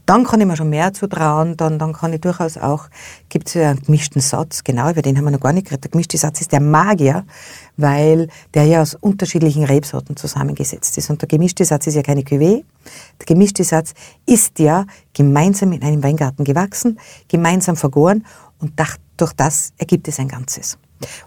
[0.05, 2.87] Dann kann ich mir schon mehr zutrauen, dann, dann kann ich durchaus auch,
[3.29, 5.83] gibt es ja einen gemischten Satz, genau, über den haben wir noch gar nicht geredet.
[5.83, 7.25] Der gemischte Satz ist der Magier,
[7.77, 11.11] weil der ja aus unterschiedlichen Rebsorten zusammengesetzt ist.
[11.11, 12.63] Und der gemischte Satz ist ja keine Cuvée.
[13.19, 13.93] Der gemischte Satz
[14.25, 18.25] ist ja gemeinsam in einem Weingarten gewachsen, gemeinsam vergoren
[18.57, 18.73] und
[19.15, 20.79] durch das ergibt es ein Ganzes.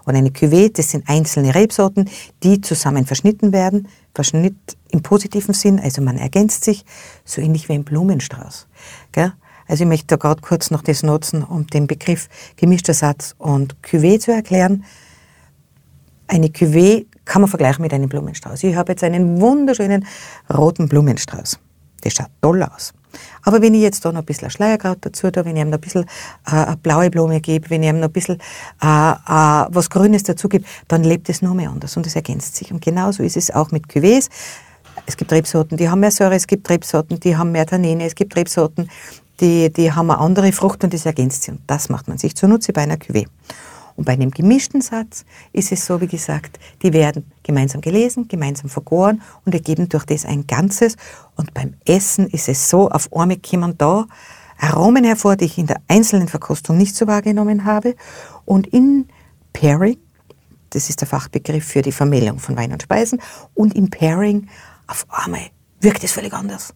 [0.05, 2.09] Und eine Cuvée, das sind einzelne Rebsorten,
[2.43, 3.87] die zusammen verschnitten werden.
[4.13, 4.55] Verschnitt
[4.89, 6.85] im positiven Sinn, also man ergänzt sich,
[7.25, 8.67] so ähnlich wie ein Blumenstrauß.
[9.11, 9.33] Gell?
[9.67, 13.75] Also ich möchte da gerade kurz noch das nutzen, um den Begriff gemischter Satz und
[13.81, 14.83] Cuvée zu erklären.
[16.27, 18.63] Eine Cuvée kann man vergleichen mit einem Blumenstrauß.
[18.63, 20.05] Ich habe jetzt einen wunderschönen
[20.53, 21.59] roten Blumenstrauß.
[22.01, 22.93] Das schaut toll aus.
[23.43, 25.77] Aber wenn ich jetzt da noch ein bisschen Schleierkraut dazu tue, wenn ich ihm noch
[25.77, 26.05] ein bisschen
[26.47, 28.39] äh, eine blaue Blume gebe, wenn ich ihm noch ein bisschen
[28.81, 32.55] äh, äh, was Grünes dazu gebe, dann lebt es noch mehr anders und es ergänzt
[32.55, 32.71] sich.
[32.71, 34.29] Und genauso ist es auch mit Cuvées.
[35.05, 38.15] Es gibt Rebsorten, die haben mehr Säure, es gibt Rebsorten, die haben mehr Tannine, es
[38.15, 38.89] gibt Rebsorten,
[39.39, 41.53] die, die haben eine andere Frucht und das ergänzt sich.
[41.53, 43.25] Und das macht man sich zunutze bei einer Cuvée.
[43.95, 48.69] Und bei einem gemischten Satz ist es so, wie gesagt, die werden gemeinsam gelesen, gemeinsam
[48.69, 50.95] vergoren und ergeben durch das ein Ganzes.
[51.35, 54.07] Und beim Essen ist es so, auf einmal kommen da
[54.59, 57.95] Aromen hervor, die ich in der einzelnen Verkostung nicht so wahrgenommen habe.
[58.45, 59.07] Und in
[59.51, 59.97] Pairing,
[60.69, 63.21] das ist der Fachbegriff für die Vermählung von Wein und Speisen,
[63.53, 64.47] und in Pairing
[64.87, 65.49] auf einmal
[65.81, 66.73] wirkt es völlig anders.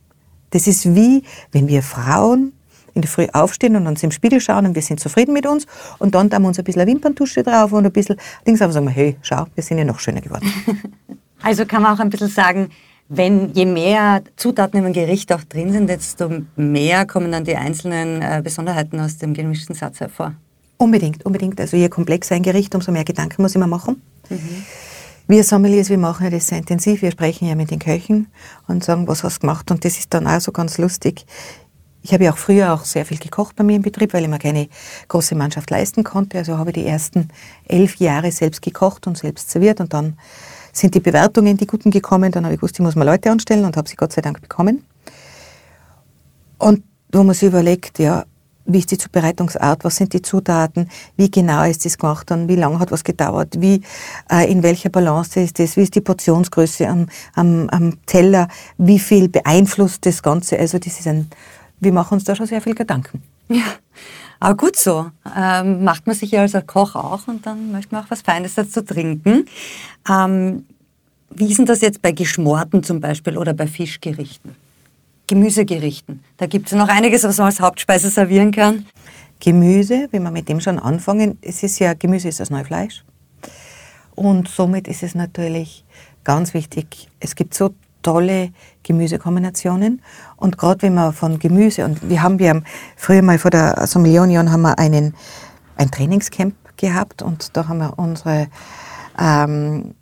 [0.51, 2.53] Das ist wie, wenn wir Frauen
[2.97, 5.65] in der Früh aufstehen und uns im Spiegel schauen und wir sind zufrieden mit uns
[5.99, 8.87] und dann tun wir uns ein bisschen Wimperntusche drauf und ein bisschen Dings und sagen,
[8.89, 10.51] hey, schau, wir sind ja noch schöner geworden.
[11.39, 12.69] Also kann man auch ein bisschen sagen,
[13.09, 18.23] wenn je mehr Zutaten im Gericht auch drin sind, desto mehr kommen dann die einzelnen
[18.23, 20.33] äh, Besonderheiten aus dem gemischten Satz hervor.
[20.77, 21.61] Unbedingt, unbedingt.
[21.61, 24.01] Also je komplexer ein Gericht, umso mehr Gedanken muss ich mir machen.
[24.29, 24.65] Mhm.
[25.29, 27.01] Wir Sommeliers, wir machen ja das sehr intensiv.
[27.01, 28.27] Wir sprechen ja mit den Köchen
[28.67, 29.69] und sagen, was hast du gemacht?
[29.71, 31.25] Und das ist dann auch so ganz lustig.
[32.07, 34.29] Ich habe ja auch früher auch sehr viel gekocht bei mir im Betrieb, weil ich
[34.29, 34.69] mir keine
[35.09, 36.37] große Mannschaft leisten konnte.
[36.37, 37.27] Also habe ich die ersten
[37.65, 40.17] elf Jahre selbst gekocht und selbst serviert und dann
[40.71, 42.31] sind die Bewertungen, die guten gekommen.
[42.31, 44.39] Dann habe ich gewusst, ich muss mal Leute anstellen und habe sie Gott sei Dank
[44.41, 44.85] bekommen.
[46.59, 48.23] Und wo man sich überlegt, ja,
[48.63, 52.55] wie ist die Zubereitungsart, was sind die Zutaten, wie genau ist das gemacht und wie
[52.55, 53.81] lange hat was gedauert, wie,
[54.31, 58.99] äh, in welcher Balance ist das, wie ist die Portionsgröße am, am, am Teller, wie
[58.99, 60.57] viel beeinflusst das Ganze.
[60.57, 61.29] Also das ist ein
[61.79, 63.21] wir machen uns da schon sehr viel Gedanken.
[63.49, 63.63] Ja,
[64.39, 65.11] aber gut so.
[65.35, 68.55] Ähm, macht man sich ja als Koch auch und dann möchte man auch was Feines
[68.55, 69.45] dazu trinken.
[70.09, 70.65] Ähm,
[71.29, 74.55] wie ist denn das jetzt bei Geschmorten zum Beispiel oder bei Fischgerichten?
[75.27, 76.23] Gemüsegerichten.
[76.37, 78.85] Da gibt es noch einiges, was man als Hauptspeise servieren kann.
[79.39, 83.03] Gemüse, wenn wir mit dem schon anfangen, es ist ja, Gemüse ist das neue Fleisch.
[84.15, 85.85] Und somit ist es natürlich
[86.23, 88.51] ganz wichtig, es gibt so tolle
[88.87, 90.01] Gemüsekombinationen.
[90.37, 92.63] Und gerade wenn man von Gemüse, und wir haben, wir
[92.95, 95.13] früher mal vor der Sommelier Union haben wir einen,
[95.75, 98.47] ein Trainingscamp gehabt und da haben wir unsere,
[99.19, 99.93] ähm,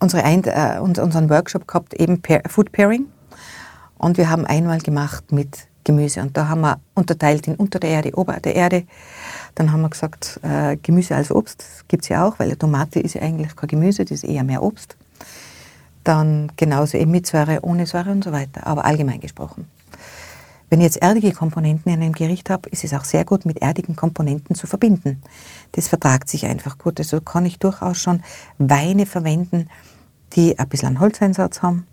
[0.00, 3.06] unsere ein, äh, unseren Workshop gehabt, eben Pair, Food Pairing.
[3.96, 6.20] Und wir haben einmal gemacht mit Gemüse.
[6.20, 8.84] Und da haben wir unterteilt in unter der Erde, ober der Erde.
[9.54, 13.00] Dann haben wir gesagt, äh, Gemüse als Obst gibt es ja auch, weil eine Tomate
[13.00, 14.96] ist ja eigentlich kein Gemüse, das ist eher mehr Obst.
[16.04, 19.66] Dann genauso eben mit Säure, ohne Säure und so weiter, aber allgemein gesprochen.
[20.70, 23.62] Wenn ich jetzt erdige Komponenten in einem Gericht habe, ist es auch sehr gut, mit
[23.62, 25.22] erdigen Komponenten zu verbinden.
[25.72, 26.98] Das vertragt sich einfach gut.
[26.98, 28.22] Also kann ich durchaus schon
[28.58, 29.68] Weine verwenden,
[30.32, 31.86] die ein bisschen einen Holzeinsatz haben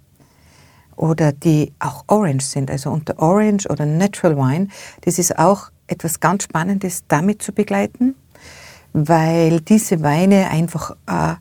[0.95, 2.71] oder die auch Orange sind.
[2.71, 4.67] Also unter Orange oder Natural Wine,
[5.01, 8.15] das ist auch etwas ganz Spannendes damit zu begleiten,
[8.93, 11.35] weil diese Weine einfach äh,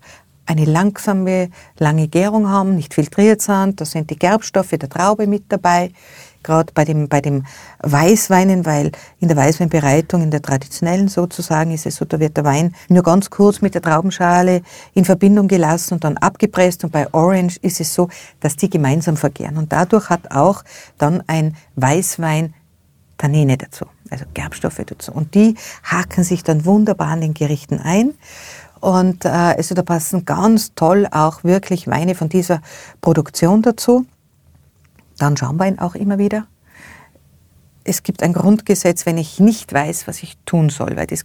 [0.50, 3.80] eine langsame, lange Gärung haben, nicht filtriert sind.
[3.80, 5.92] Da sind die Gerbstoffe der Traube mit dabei.
[6.42, 7.44] Gerade bei dem, bei dem
[7.82, 12.44] Weißweinen, weil in der Weißweinbereitung, in der traditionellen sozusagen, ist es so, da wird der
[12.44, 14.62] Wein nur ganz kurz mit der Traubenschale
[14.94, 16.82] in Verbindung gelassen und dann abgepresst.
[16.82, 18.08] Und bei Orange ist es so,
[18.40, 19.56] dass die gemeinsam vergären.
[19.56, 20.64] Und dadurch hat auch
[20.98, 22.54] dann ein Weißwein
[23.20, 25.12] Tannine dazu, also Gerbstoffe dazu.
[25.12, 28.14] Und die haken sich dann wunderbar an den Gerichten ein.
[28.80, 32.62] Und äh, also da passen ganz toll auch wirklich Weine von dieser
[33.00, 34.06] Produktion dazu.
[35.18, 36.46] Dann Schaumwein auch immer wieder.
[37.84, 41.24] Es gibt ein Grundgesetz, wenn ich nicht weiß, was ich tun soll, weil das,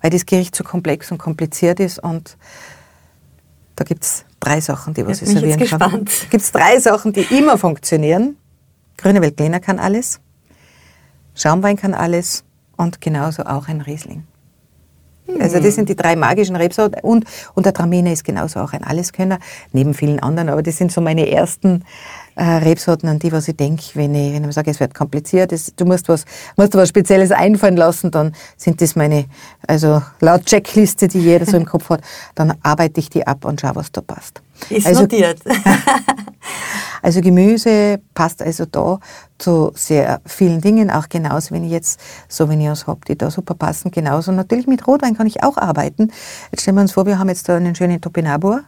[0.00, 1.98] weil das Gericht so komplex und kompliziert ist.
[1.98, 2.36] Und
[3.76, 6.04] da gibt es drei Sachen, die was ich servieren jetzt kann.
[6.30, 8.36] Gibt es drei Sachen, die immer funktionieren.
[8.96, 10.20] Grüne Veltliner kann alles.
[11.34, 12.44] Schaumwein kann alles
[12.76, 14.24] und genauso auch ein Riesling.
[15.40, 18.84] Also das sind die drei magischen Rebsorten und, und der Traminer ist genauso auch ein
[18.84, 19.38] Alleskönner,
[19.72, 21.84] neben vielen anderen, aber das sind so meine ersten
[22.36, 25.52] äh, Rebsorten, an die was ich denke, wenn ich, wenn ich sage, es wird kompliziert,
[25.52, 26.24] das, du musst was,
[26.56, 29.26] musst was Spezielles einfallen lassen, dann sind das meine,
[29.66, 32.00] also laut Checkliste, die jeder so im Kopf hat,
[32.34, 34.42] dann arbeite ich die ab und schaue, was da passt.
[34.70, 35.40] Ist also, notiert.
[37.02, 38.98] also Gemüse passt also da
[39.38, 43.90] zu sehr vielen Dingen, auch genauso, wenn ich jetzt Sauvignons habe, die da super passen,
[43.90, 44.32] genauso.
[44.32, 46.12] Natürlich mit Rotwein kann ich auch arbeiten.
[46.50, 48.64] Jetzt stellen wir uns vor, wir haben jetzt da einen schönen Topinabur.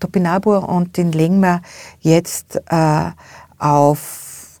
[0.00, 1.62] Topinabur und den legen wir
[2.00, 3.10] jetzt äh,
[3.58, 4.60] auf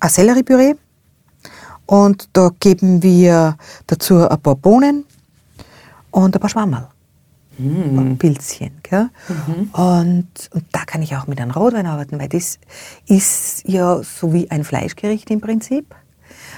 [0.00, 0.74] ein Selleriepüree.
[1.86, 3.56] Und da geben wir
[3.86, 5.04] dazu ein paar Bohnen
[6.10, 6.88] und ein paar Schwammerl
[7.58, 8.16] mm.
[8.18, 8.78] Pilzchen.
[8.82, 9.08] Gell?
[9.28, 9.70] Mhm.
[9.72, 12.58] Und, und da kann ich auch mit einem Rotwein arbeiten, weil das
[13.06, 15.94] ist ja so wie ein Fleischgericht im Prinzip.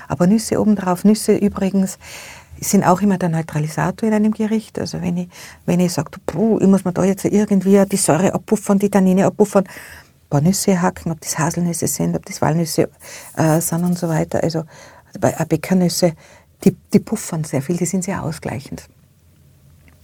[0.08, 1.98] Aber Nüsse obendrauf, Nüsse übrigens
[2.60, 4.78] sind auch immer der Neutralisator in einem Gericht.
[4.78, 5.28] Also wenn ich,
[5.66, 9.64] wenn ich sage, ich muss mir da jetzt irgendwie die Säure abpuffern, die Tannine abpuffern,
[9.64, 12.88] ein paar Nüsse hacken, ob das Haselnüsse sind, ob das Walnüsse
[13.36, 14.42] äh, sind und so weiter.
[14.42, 14.64] Also
[15.18, 16.12] bei Bäckernüsse,
[16.64, 18.88] die, die puffern sehr viel, die sind sehr ausgleichend.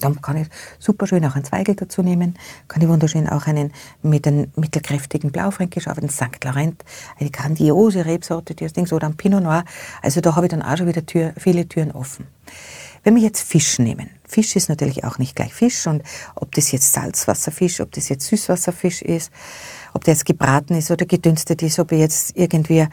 [0.00, 3.72] Dann kann ich super schön auch einen Zweigel dazu nehmen, kann ich wunderschön auch einen
[4.02, 6.44] mit einem mittelkräftigen Blaufränkisch arbeiten, St.
[6.44, 6.85] Laurent,
[7.18, 9.64] eine grandiose Rebsorte, die das Ding so, dann Pinot Noir.
[10.02, 12.26] Also da habe ich dann auch schon wieder Tür, viele Türen offen.
[13.06, 16.02] Wenn wir jetzt Fisch nehmen, Fisch ist natürlich auch nicht gleich Fisch und
[16.35, 19.30] ob das jetzt Salzwasserfisch, ob das jetzt Süßwasserfisch ist,
[19.92, 22.88] ob der jetzt gebraten ist oder gedünstet ist, ob er jetzt irgendwie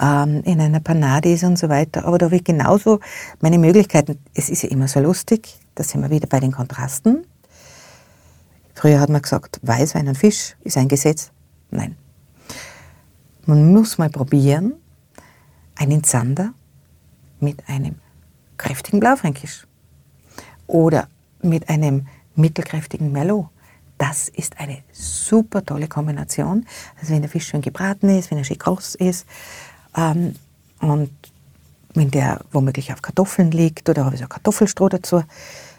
[0.00, 2.06] ähm, in einer Panade ist und so weiter.
[2.06, 3.00] Aber da habe ich genauso
[3.40, 4.18] meine Möglichkeiten.
[4.32, 7.24] Es ist ja immer so lustig, da sind wir wieder bei den Kontrasten.
[8.74, 11.30] Früher hat man gesagt, Weißwein und Fisch ist ein Gesetz.
[11.70, 11.96] Nein.
[13.46, 14.74] Man muss mal probieren,
[15.76, 16.52] einen Zander
[17.38, 17.94] mit einem
[18.56, 19.68] kräftigen Blaufränkisch
[20.66, 21.06] oder
[21.42, 23.46] mit einem mittelkräftigen Merlot.
[23.98, 26.66] Das ist eine super tolle Kombination.
[27.00, 29.26] Also wenn der Fisch schön gebraten ist, wenn er schön groß ist
[29.96, 30.34] ähm,
[30.80, 31.10] und
[31.94, 35.22] wenn der womöglich auf Kartoffeln liegt oder habe ich so Kartoffelstroh dazu,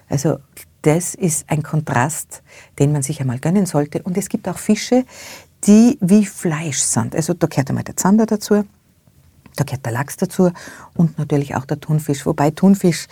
[0.10, 0.40] also
[0.82, 2.42] das ist ein Kontrast,
[2.78, 4.02] den man sich einmal gönnen sollte.
[4.04, 5.06] Und es gibt auch Fische,
[5.66, 7.16] die wie Fleisch sind.
[7.16, 8.64] Also da gehört einmal der Zander dazu,
[9.56, 10.52] da gehört der Lachs dazu
[10.96, 12.26] und natürlich auch der Thunfisch.
[12.26, 13.08] Wobei Thunfisch,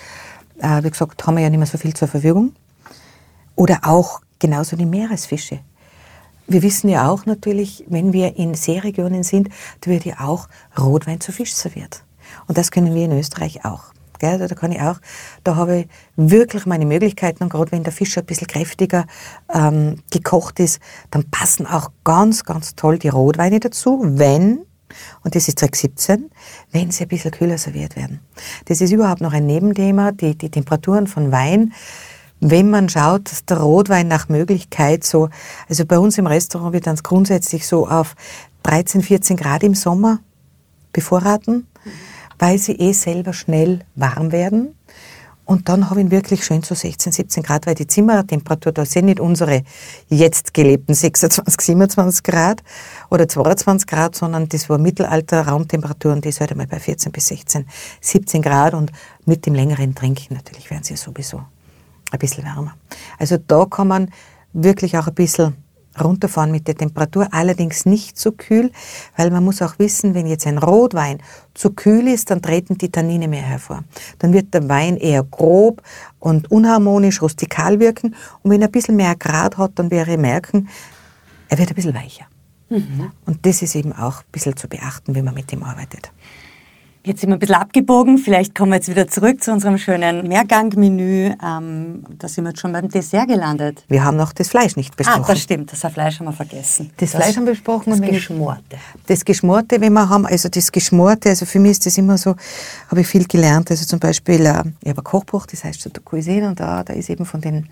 [0.60, 2.54] äh, wie gesagt, haben wir ja nicht mehr so viel zur Verfügung.
[3.56, 5.60] Oder auch genauso die Meeresfische.
[6.48, 9.50] Wir wissen ja auch natürlich, wenn wir in Seeregionen sind,
[9.82, 10.48] da wird ja auch
[10.80, 12.04] Rotwein zu Fisch serviert.
[12.48, 13.92] Und das können wir in Österreich auch.
[14.20, 14.38] Gell?
[14.38, 14.98] Da kann ich auch,
[15.44, 19.06] da habe ich wirklich meine Möglichkeiten und gerade wenn der Fisch ein bisschen kräftiger
[19.54, 20.80] ähm, gekocht ist,
[21.12, 24.60] dann passen auch ganz, ganz toll die Rotweine dazu, wenn,
[25.24, 26.30] und das ist Trick 17,
[26.72, 28.22] wenn sie ein bisschen kühler serviert werden.
[28.66, 31.74] Das ist überhaupt noch ein Nebenthema, die, die Temperaturen von Wein
[32.40, 35.30] wenn man schaut, dass der Rotwein nach Möglichkeit so,
[35.68, 38.16] also bei uns im Restaurant wird dann grundsätzlich so auf
[38.64, 40.20] 13, 14 Grad im Sommer
[40.94, 41.68] bevorraten,
[42.40, 44.76] weil sie eh selber schnell warm werden.
[45.48, 48.86] Und dann habe ich ihn wirklich schön zu 16, 17 Grad, weil die Zimmertemperatur, da
[48.86, 49.64] sind nicht unsere
[50.10, 52.62] jetzt gelebten 26, 27 Grad
[53.10, 57.14] oder 22 Grad, sondern das war Mittelalter Raumtemperatur und die ist halt einmal bei 14
[57.14, 57.66] bis 16,
[58.02, 58.92] 17 Grad und
[59.26, 61.42] mit dem längeren Trinken natürlich werden sie sowieso
[62.12, 62.76] ein bisschen wärmer.
[63.18, 64.12] Also da kann man
[64.52, 65.56] wirklich auch ein bisschen
[66.02, 68.72] runterfahren mit der Temperatur, allerdings nicht zu kühl,
[69.16, 71.22] weil man muss auch wissen, wenn jetzt ein Rotwein
[71.54, 73.84] zu kühl ist, dann treten die Tannine mehr hervor.
[74.20, 75.82] Dann wird der Wein eher grob
[76.20, 80.70] und unharmonisch, rustikal wirken und wenn er ein bisschen mehr Grad hat, dann wäre merken,
[81.50, 82.26] er wird ein bisschen weicher.
[82.70, 83.12] Mhm.
[83.26, 86.12] Und das ist eben auch ein bisschen zu beachten, wenn man mit dem arbeitet.
[87.08, 88.18] Jetzt sind wir ein bisschen abgebogen.
[88.18, 91.32] Vielleicht kommen wir jetzt wieder zurück zu unserem schönen Mehrgangmenü.
[91.42, 93.86] Ähm, da sind wir jetzt schon beim Dessert gelandet.
[93.88, 95.24] Wir haben noch das Fleisch nicht besprochen.
[95.24, 95.72] Ah, das stimmt.
[95.72, 96.92] Das Fleisch haben wir vergessen.
[96.98, 97.92] Das, das Fleisch haben wir besprochen.
[97.92, 98.78] Das Geschmorte.
[99.06, 102.36] Das Geschmorte, wenn wir haben, also das Geschmorte, also für mich ist das immer so,
[102.90, 103.72] habe ich viel gelernt.
[103.72, 106.92] Also zum Beispiel, äh, ich habe ein Kochbuch, das heißt Chateau Cuisine und da, da
[106.92, 107.70] ist eben von den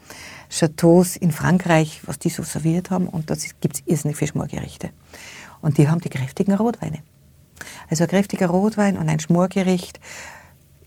[0.50, 4.92] Chateaus in Frankreich, was die so serviert haben und da gibt es irrsinnig viele Schmorgerichte.
[5.60, 7.00] Und die haben die kräftigen Rotweine.
[7.90, 10.00] Also ein kräftiger Rotwein und ein Schmorgericht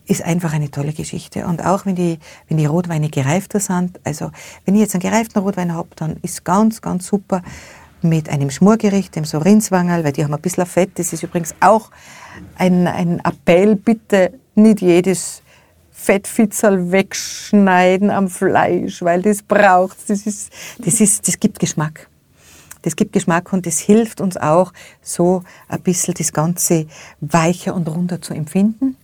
[0.06, 1.46] ist einfach eine tolle Geschichte.
[1.46, 4.30] Und auch wenn die, wenn die Rotweine gereifter sind, also
[4.64, 7.42] wenn ich jetzt einen gereiften Rotwein habe, dann ist ganz, ganz super
[8.00, 10.98] mit einem Schmorgericht, dem so Rindswangerl, weil die haben ein bisschen Fett.
[10.98, 11.90] Das ist übrigens auch
[12.56, 15.42] ein, ein Appell, bitte nicht jedes
[15.90, 22.08] Fettfitzel wegschneiden am Fleisch, weil das braucht das ist, das ist, das gibt Geschmack.
[22.82, 26.86] Das gibt Geschmack und das hilft uns auch, so ein bisschen das Ganze
[27.20, 28.96] weicher und runder zu empfinden.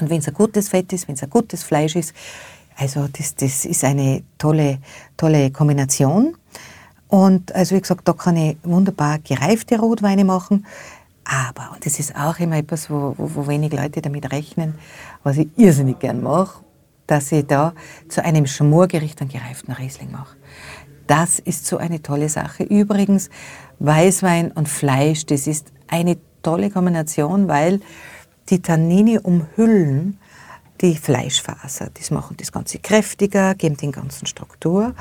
[0.00, 2.12] Und wenn es ein gutes Fett ist, wenn es ein gutes Fleisch ist,
[2.76, 4.78] also das, das ist eine tolle,
[5.16, 6.36] tolle Kombination.
[7.08, 10.66] Und also wie gesagt, da kann ich wunderbar gereifte Rotweine machen.
[11.24, 14.74] Aber, und das ist auch immer etwas, wo, wo, wo wenig Leute damit rechnen,
[15.24, 16.62] was ich irrsinnig gern mache,
[17.06, 17.72] dass ich da
[18.08, 20.35] zu einem Schmorgericht einen gereiften Riesling mache.
[21.06, 22.64] Das ist so eine tolle Sache.
[22.64, 23.30] Übrigens,
[23.78, 27.80] Weißwein und Fleisch, das ist eine tolle Kombination, weil
[28.48, 30.18] die Tannine umhüllen
[30.80, 31.90] die Fleischfaser.
[31.94, 34.94] Das machen das Ganze kräftiger, geben den ganzen Struktur.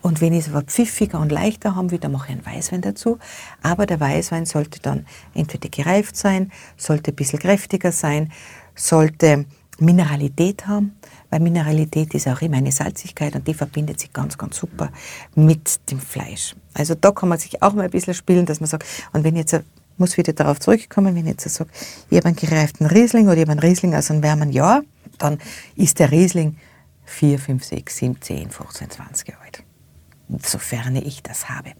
[0.00, 2.82] Und wenn ich es aber pfiffiger und leichter haben will, dann mache ich einen Weißwein
[2.82, 3.18] dazu.
[3.62, 8.32] Aber der Weißwein sollte dann entweder gereift sein, sollte ein bisschen kräftiger sein,
[8.74, 9.44] sollte
[9.80, 10.96] Mineralität haben,
[11.30, 14.90] weil Mineralität ist auch immer eine Salzigkeit und die verbindet sich ganz, ganz super
[15.34, 16.54] mit dem Fleisch.
[16.74, 19.36] Also da kann man sich auch mal ein bisschen spielen, dass man sagt, und wenn
[19.36, 19.60] jetzt,
[19.96, 21.70] muss wieder darauf zurückkommen, wenn ich jetzt sage,
[22.08, 24.82] ich habe einen gereiften Riesling oder ich habe einen Riesling aus einem wärmen Jahr,
[25.18, 25.38] dann
[25.74, 26.56] ist der Riesling
[27.04, 29.64] 4, 5, 6, 7, 10, 15, 20 Jahre alt.
[30.44, 31.72] Sofern ich das habe.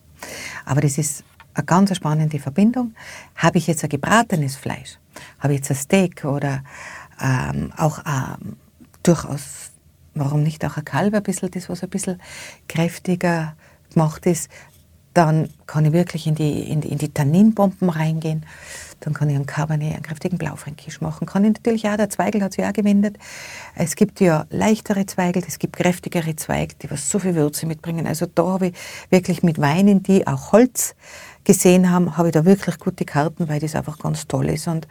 [0.64, 1.22] Aber das ist
[1.54, 2.94] eine ganz spannende Verbindung.
[3.36, 4.98] Habe ich jetzt ein gebratenes Fleisch?
[5.38, 6.62] Habe ich jetzt ein Steak oder
[7.20, 8.56] ähm, auch ähm,
[9.08, 9.72] durchaus,
[10.14, 12.20] warum nicht auch ein Kalb ein bisschen, das was ein bisschen
[12.68, 13.54] kräftiger
[13.92, 14.50] gemacht ist,
[15.14, 18.44] dann kann ich wirklich in die, in die, in die Tanninbomben reingehen.
[19.00, 21.26] Dann kann ich einen Cabernet, einen kräftigen Blaufränkisch machen.
[21.26, 23.16] Kann ich natürlich auch, der Zweigel hat sich auch gewendet.
[23.74, 28.06] Es gibt ja leichtere Zweigel, es gibt kräftigere Zweige, die was so viel Würze mitbringen.
[28.06, 28.74] Also da habe ich
[29.10, 30.94] wirklich mit Weinen, die auch Holz
[31.44, 34.68] gesehen haben, habe ich da wirklich gute Karten, weil das einfach ganz toll ist.
[34.68, 34.86] Und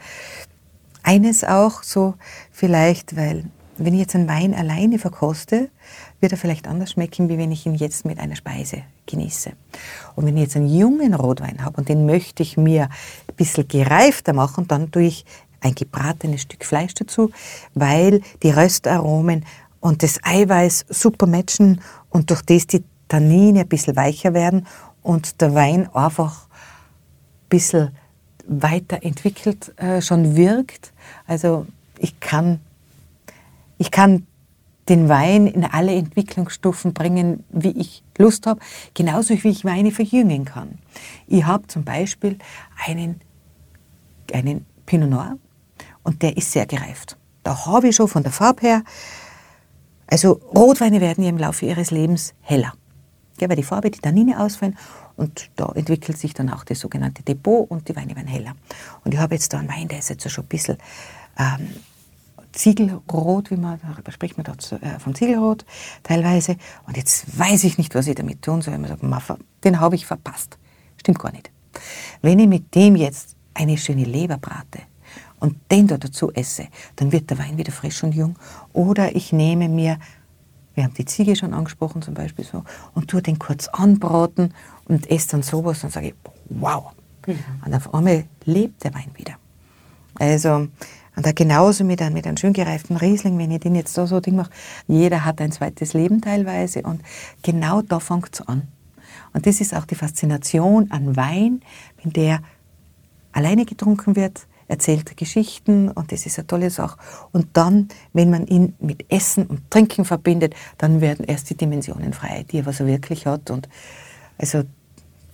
[1.04, 2.16] eines auch so
[2.52, 3.46] vielleicht, weil
[3.78, 5.70] wenn ich jetzt einen Wein alleine verkoste,
[6.20, 9.52] wird er vielleicht anders schmecken, wie wenn ich ihn jetzt mit einer Speise genieße.
[10.16, 13.68] Und wenn ich jetzt einen jungen Rotwein habe und den möchte ich mir ein bisschen
[13.68, 15.26] gereifter machen, dann tue ich
[15.62, 17.32] ein gebratenes Stück Fleisch dazu,
[17.74, 19.46] weil die Röstaromen
[19.80, 24.68] und das Eiweiß super matchen und durch das die Tannine ein bisschen weicher werden
[25.02, 27.92] und der Wein einfach ein bisschen
[28.48, 30.94] weiterentwickelt äh, schon wirkt.
[31.26, 31.66] Also
[32.00, 32.60] ich kann
[33.78, 34.26] ich kann
[34.90, 38.60] den Wein in alle Entwicklungsstufen bringen, wie ich Lust habe,
[38.94, 40.80] genauso wie ich Weine verjüngen kann.
[41.28, 42.38] Ich habe zum Beispiel
[42.86, 43.20] einen,
[44.34, 45.38] einen Pinot Noir
[46.04, 47.18] und der ist sehr gereift.
[47.44, 48.84] Da habe ich schon von der Farbe her,
[50.08, 52.74] also Rotweine werden ja im Laufe ihres Lebens heller,
[53.40, 54.78] ja, weil die Farbe, die Tannine ausfallen
[55.18, 58.56] und da entwickelt sich dann auch das sogenannte Depot und die Weine werden heller.
[59.04, 60.78] Und ich habe jetzt da einen Wein, der ist jetzt schon ein bisschen
[61.38, 61.70] ähm,
[62.58, 65.66] Ziegelrot, wie man, darüber spricht man dort äh, von Ziegelrot
[66.04, 66.58] teilweise.
[66.88, 68.74] Und jetzt weiß ich nicht, was ich damit tun soll.
[68.82, 70.58] Ich sage, den habe ich verpasst.
[70.98, 71.52] Stimmt gar nicht.
[72.22, 74.82] Wenn ich mit dem jetzt eine schöne Leber brate
[75.40, 78.38] und den da dazu esse, dann wird der Wein wieder frisch und jung.
[78.74, 80.00] Oder ich nehme mir
[80.74, 84.54] Wir haben die Ziege schon angesprochen zum Beispiel so und tue den kurz anbraten
[84.86, 86.14] und esse dann sowas und sage,
[86.50, 86.92] wow.
[87.26, 87.40] Mhm.
[87.66, 89.34] Und auf einmal lebt der Wein wieder.
[90.20, 90.68] Also,
[91.18, 94.06] und da genauso mit einem, mit einem schön gereiften Riesling, wenn ich den jetzt da
[94.06, 94.52] so Ding mache,
[94.88, 97.02] jeder hat ein zweites Leben teilweise und
[97.42, 98.68] genau da fängt es an.
[99.34, 101.62] Und das ist auch die Faszination an Wein,
[102.04, 102.42] wenn der
[103.32, 107.00] alleine getrunken wird, erzählt Geschichten und das ist eine tolle Sache.
[107.32, 112.14] Und dann, wenn man ihn mit Essen und Trinken verbindet, dann werden erst die Dimensionen
[112.14, 113.50] frei, die er was wirklich hat.
[113.50, 113.68] Und
[114.38, 114.62] also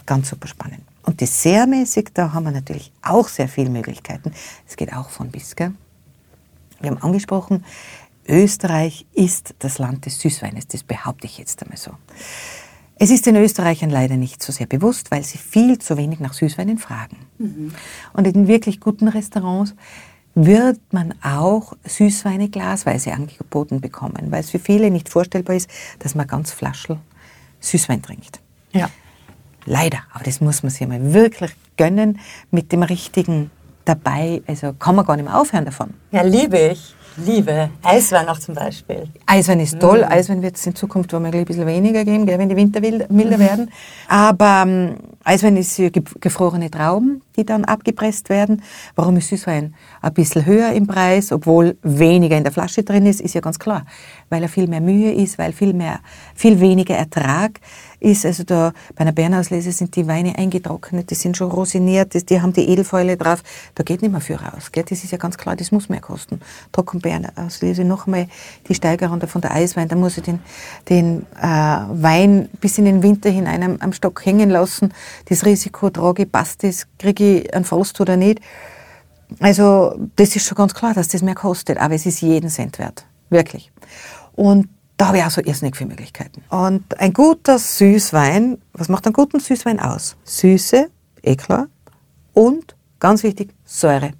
[0.06, 0.84] ganz super spannend.
[1.04, 4.32] Und dessertmäßig, da haben wir natürlich auch sehr viele Möglichkeiten.
[4.68, 5.56] Es geht auch von bis.
[5.56, 5.74] Gell?
[6.80, 7.64] Wir haben angesprochen,
[8.28, 10.68] Österreich ist das Land des Süßweines.
[10.68, 11.92] Das behaupte ich jetzt einmal so.
[12.96, 16.34] Es ist den Österreichern leider nicht so sehr bewusst, weil sie viel zu wenig nach
[16.34, 17.18] Süßweinen fragen.
[17.38, 17.74] Mhm.
[18.14, 19.76] Und in wirklich guten Restaurants
[20.36, 26.16] wird man auch Süßweine glasweise angeboten bekommen, weil es für viele nicht vorstellbar ist, dass
[26.16, 27.00] man ganz Flaschel
[27.60, 28.40] Süßwein trinkt.
[28.72, 28.90] Ja.
[29.66, 32.20] Leider, aber das muss man sich mal wirklich gönnen
[32.52, 33.52] mit dem richtigen
[33.86, 34.42] dabei.
[34.48, 35.94] Also kann man gar nicht mehr aufhören davon.
[36.12, 36.96] Ja, liebe ich.
[37.18, 37.70] Liebe.
[37.84, 39.08] Eiswein auch zum Beispiel.
[39.28, 40.00] Eiswein ist toll.
[40.02, 40.12] Mm.
[40.12, 43.40] Eiswein wird es in Zukunft womöglich ein bisschen weniger geben, wenn die Winter milder mhm.
[43.40, 43.72] werden.
[44.08, 45.80] Aber ähm, Eiswein ist
[46.20, 48.64] gefrorene Trauben, die dann abgepresst werden.
[48.96, 53.22] Warum ist Süßwein ein bisschen höher im Preis, obwohl weniger in der Flasche drin ist,
[53.22, 53.86] ist ja ganz klar.
[54.34, 56.00] Weil er viel mehr Mühe ist, weil viel, mehr,
[56.34, 57.60] viel weniger Ertrag
[58.00, 58.26] ist.
[58.26, 62.52] Also da bei einer Bärenauslese sind die Weine eingetrocknet, die sind schon rosiniert, die haben
[62.52, 63.44] die Edelfäule drauf.
[63.76, 64.72] Da geht nicht mehr viel raus.
[64.72, 64.86] Gell?
[64.90, 66.42] Das ist ja ganz klar, das muss mehr kosten.
[66.72, 68.28] Trockenbeerenauslese, noch einmal
[68.68, 70.40] die Steigerung von der Eiswein, da muss ich den,
[70.90, 74.92] den äh, Wein bis in den Winter hinein am, am Stock hängen lassen.
[75.30, 78.42] Das Risiko trage ich, passt das, kriege ich einen Frost oder nicht.
[79.40, 82.80] Also das ist schon ganz klar, dass das mehr kostet, aber es ist jeden Cent
[82.80, 83.72] wert, wirklich.
[84.34, 86.44] Und da habe ich auch so irrsinnig viele Möglichkeiten.
[86.50, 90.16] Und ein guter Süßwein, was macht einen guten Süßwein aus?
[90.24, 90.90] Süße,
[91.24, 91.68] eh klar,
[92.34, 94.12] und ganz wichtig, Säure.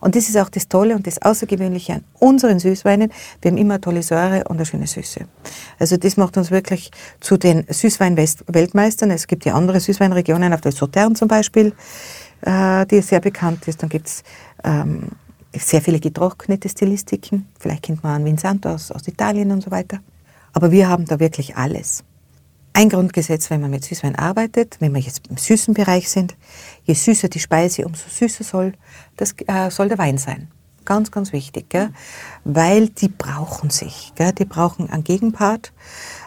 [0.00, 3.12] Und das ist auch das Tolle und das Außergewöhnliche an unseren Süßweinen.
[3.42, 5.20] Wir haben immer eine tolle Säure und eine schöne Süße.
[5.78, 6.90] Also das macht uns wirklich
[7.20, 9.10] zu den Süßwein-Weltmeistern.
[9.10, 11.74] Es gibt ja andere Süßweinregionen, auf der Sautern zum Beispiel,
[12.42, 13.82] äh, die sehr bekannt ist.
[13.82, 14.22] Dann gibt es
[14.64, 15.08] ähm,
[15.58, 17.48] sehr viele getrocknete Stilistiken.
[17.58, 20.00] Vielleicht kennt man Vincent aus, aus Italien und so weiter.
[20.52, 22.04] Aber wir haben da wirklich alles.
[22.72, 26.36] Ein Grundgesetz, wenn man mit Süßwein arbeitet, wenn wir jetzt im süßen Bereich sind,
[26.84, 28.72] je süßer die Speise, umso süßer soll,
[29.16, 30.48] das, äh, soll der Wein sein.
[30.84, 31.90] Ganz, ganz wichtig, gell?
[32.44, 34.12] weil die brauchen sich.
[34.14, 34.32] Gell?
[34.32, 35.72] Die brauchen einen Gegenpart.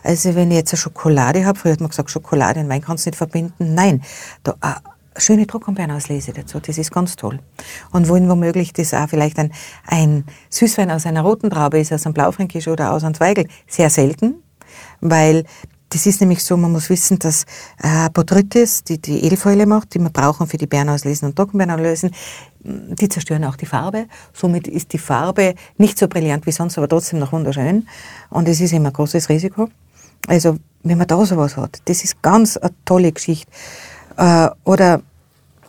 [0.03, 3.05] Also wenn ich jetzt eine Schokolade habe, früher hat man gesagt, Schokolade und Wein kannst
[3.05, 3.73] du nicht verbinden.
[3.73, 4.03] Nein,
[4.43, 4.75] da, äh,
[5.18, 6.59] schöne Trockenbeerenauslese dazu.
[6.59, 7.39] Das ist ganz toll.
[7.91, 9.51] Und wenn womöglich das auch vielleicht ein,
[9.86, 13.89] ein Süßwein aus einer roten Traube ist, aus einem Blaufränkisch oder aus einem Zweigel, sehr
[13.89, 14.36] selten,
[15.01, 15.43] weil
[15.89, 17.43] das ist nämlich so, man muss wissen, dass
[17.84, 22.12] äh, Botrytis, die die Edelfäule macht, die wir brauchen für die Beerenauslesen und Trockenbeerenauslesen,
[22.64, 24.05] die zerstören auch die Farbe.
[24.32, 27.88] Somit ist die Farbe nicht so brillant wie sonst, aber trotzdem noch wunderschön.
[28.30, 29.68] Und es ist immer ein großes Risiko.
[30.28, 33.51] Also, wenn man da sowas hat, das ist ganz eine tolle Geschichte.
[34.18, 35.01] Äh, oder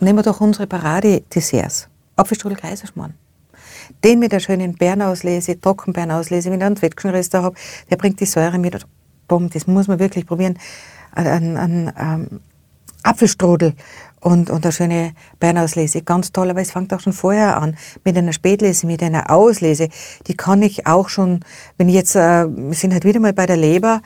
[0.01, 1.89] nehmen wir doch unsere Parade-Desserts.
[2.17, 3.15] Apfelstrudel Kaiserschmarrn.
[4.05, 7.57] Den mit der schönen Bernauslese, Trockenbernauslese, wenn ich einen Wettgeschnürrester habe,
[7.91, 8.87] der bringt die Säure mit.
[9.29, 10.59] Boom, das muss man wirklich probieren.
[11.13, 12.41] Ein, ein, ein
[13.03, 13.75] Apfelstrudel
[14.21, 18.17] und, und eine schöne Bernauslese, ganz toll, aber es fängt auch schon vorher an mit
[18.17, 19.89] einer Spätlese, mit einer Auslese.
[20.29, 21.41] Die kann ich auch schon,
[21.77, 24.01] wenn ich jetzt, äh, wir sind halt wieder mal bei der Leber,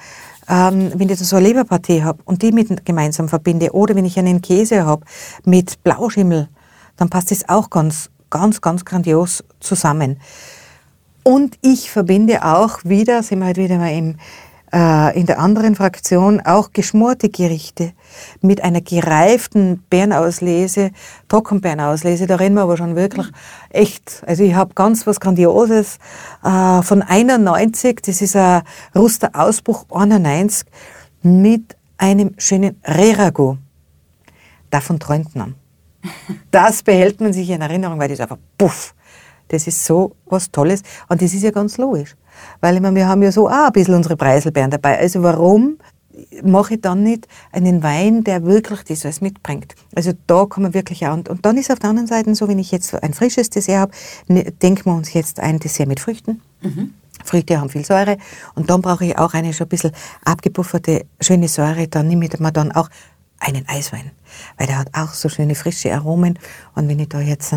[0.48, 4.18] ähm, wenn ich so eine Leberpartie habe und die mit gemeinsam verbinde, oder wenn ich
[4.18, 5.04] einen Käse habe
[5.44, 6.48] mit Blauschimmel,
[6.96, 10.18] dann passt das auch ganz, ganz, ganz grandios zusammen.
[11.22, 14.16] Und ich verbinde auch wieder, sind wir halt wieder mal im,
[14.76, 17.92] äh, in der anderen Fraktion, auch geschmorte Gerichte
[18.42, 20.90] mit einer gereiften Bärenauslese,
[21.28, 22.26] Trockenbeerenauslese.
[22.26, 23.26] Da reden wir aber schon wirklich
[23.70, 24.22] echt.
[24.26, 25.98] Also ich habe ganz was Grandioses
[26.44, 28.62] äh, von 91, das ist ein
[28.94, 30.68] Ruster Ausbruch 91
[31.22, 33.56] mit einem schönen Rerago.
[34.70, 35.54] Davon träumt man.
[36.50, 38.94] Das behält man sich in Erinnerung, weil das einfach puff.
[39.48, 40.82] Das ist so was Tolles.
[41.08, 42.14] Und das ist ja ganz logisch.
[42.60, 44.98] Weil ich meine, wir haben ja so auch ein bisschen unsere Preiselbeeren dabei.
[44.98, 45.78] Also warum
[46.42, 49.74] mache ich dann nicht einen Wein, der wirklich das alles mitbringt.
[49.94, 51.14] Also da kann man wirklich auch.
[51.14, 53.78] Und, und dann ist auf der anderen Seite so, wenn ich jetzt ein frisches Dessert
[53.78, 53.92] habe,
[54.28, 56.40] ne, denken wir uns jetzt ein Dessert mit Früchten.
[56.62, 56.94] Mhm.
[57.24, 58.18] Früchte haben viel Säure
[58.54, 59.92] und dann brauche ich auch eine schon ein bisschen
[60.24, 61.88] abgepufferte, schöne Säure.
[61.88, 62.88] Dann nehme ich mir dann auch
[63.38, 64.10] einen Eiswein,
[64.56, 66.38] weil der hat auch so schöne frische Aromen.
[66.74, 67.54] Und wenn ich da jetzt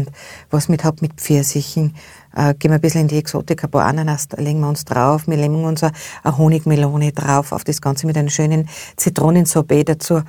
[0.50, 1.96] was mit habe mit Pfirsichen,
[2.40, 5.28] äh, gehen wir ein bisschen in die Exotik, ein paar Ananas legen wir uns drauf,
[5.28, 5.94] wir legen uns eine
[6.38, 10.22] Honigmelone drauf, auf das Ganze mit einem schönen Zitronensorbet dazu.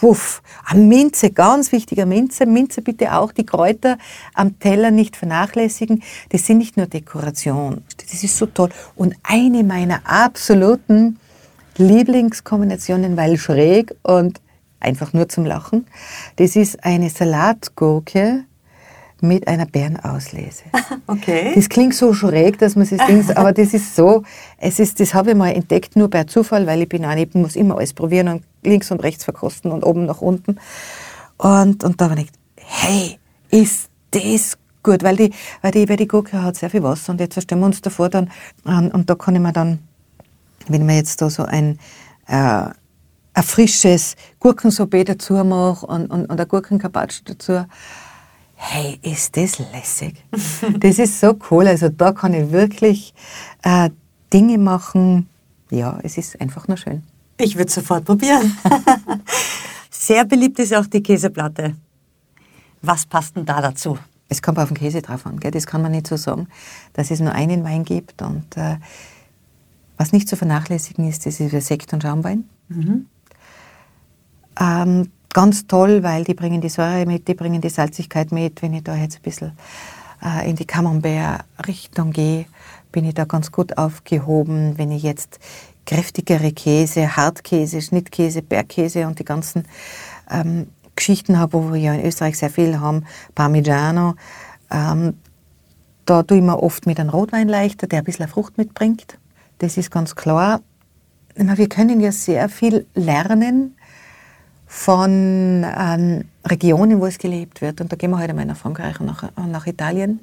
[0.00, 2.46] Wuff, eine Minze, ganz wichtiger Minze.
[2.46, 3.96] Minze bitte auch die Kräuter
[4.34, 6.02] am Teller nicht vernachlässigen.
[6.30, 7.84] Das sind nicht nur Dekoration.
[7.96, 8.70] Das ist so toll.
[8.96, 11.20] Und eine meiner absoluten
[11.76, 14.40] Lieblingskombinationen, weil schräg und
[14.80, 15.86] einfach nur zum Lachen,
[16.36, 18.44] das ist eine Salatgurke
[19.24, 20.64] mit einer Bärenauslese.
[21.06, 21.52] Okay.
[21.54, 24.22] Das klingt so schräg, dass man sich denkt, aber das ist so,
[24.56, 27.34] es ist, das habe ich mal entdeckt, nur per Zufall, weil ich bin eine, ich
[27.34, 30.56] muss immer alles probieren und links und rechts verkosten und oben nach unten.
[31.36, 33.18] Und, und da habe ich gedacht, hey,
[33.50, 37.20] ist das gut, weil die, weil die, weil die Gurke hat sehr viel Wasser und
[37.20, 38.30] jetzt stellen wir uns davor dann,
[38.64, 39.80] und, und da kann ich mir dann,
[40.68, 41.78] wenn ich mir jetzt da so ein,
[42.28, 42.70] äh,
[43.34, 47.66] ein frisches Gurkensorbet dazu mache und, und, und ein Gurkencarpaccio dazu,
[48.56, 50.24] hey, ist das lässig.
[50.78, 51.66] das ist so cool.
[51.68, 53.14] Also da kann ich wirklich
[53.62, 53.90] äh,
[54.32, 55.28] Dinge machen.
[55.70, 57.02] Ja, es ist einfach nur schön.
[57.38, 58.56] Ich würde sofort probieren.
[59.90, 61.76] Sehr beliebt ist auch die Käseplatte.
[62.82, 63.98] Was passt denn da dazu?
[64.28, 65.50] Es kommt auf den Käse drauf an, gell?
[65.50, 66.48] das kann man nicht so sagen,
[66.92, 68.22] dass es nur einen Wein gibt.
[68.22, 68.76] Und äh,
[69.96, 72.48] was nicht zu vernachlässigen ist, das ist der Sekt und Schaumwein.
[72.68, 73.06] Mhm.
[74.60, 78.62] Ähm, ganz toll, weil die bringen die Säure mit, die bringen die Salzigkeit mit.
[78.62, 79.52] Wenn ich da jetzt ein bisschen
[80.24, 82.46] äh, in die Camembert-Richtung gehe,
[82.90, 84.78] bin ich da ganz gut aufgehoben.
[84.78, 85.38] Wenn ich jetzt
[85.84, 89.64] kräftigere Käse, Hartkäse, Schnittkäse, Bergkäse und die ganzen
[90.30, 93.04] ähm, Geschichten habe, wo wir ja in Österreich sehr viel haben,
[93.34, 94.14] Parmigiano,
[94.70, 95.14] ähm,
[96.06, 99.18] da tue ich mir oft mit einem Rotwein leichter, der ein bisschen Frucht mitbringt.
[99.58, 100.60] Das ist ganz klar.
[101.34, 103.74] Wir können ja sehr viel lernen
[104.74, 107.80] von ähm, Regionen, wo es gelebt wird.
[107.80, 110.18] Und da gehen wir heute mal nach Frankreich und nach, nach Italien.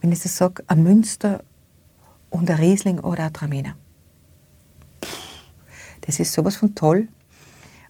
[0.00, 1.44] Wenn ich das sage, ein Münster
[2.30, 3.76] und ein Riesling oder ein Traminer.
[6.00, 7.08] Das ist sowas von toll.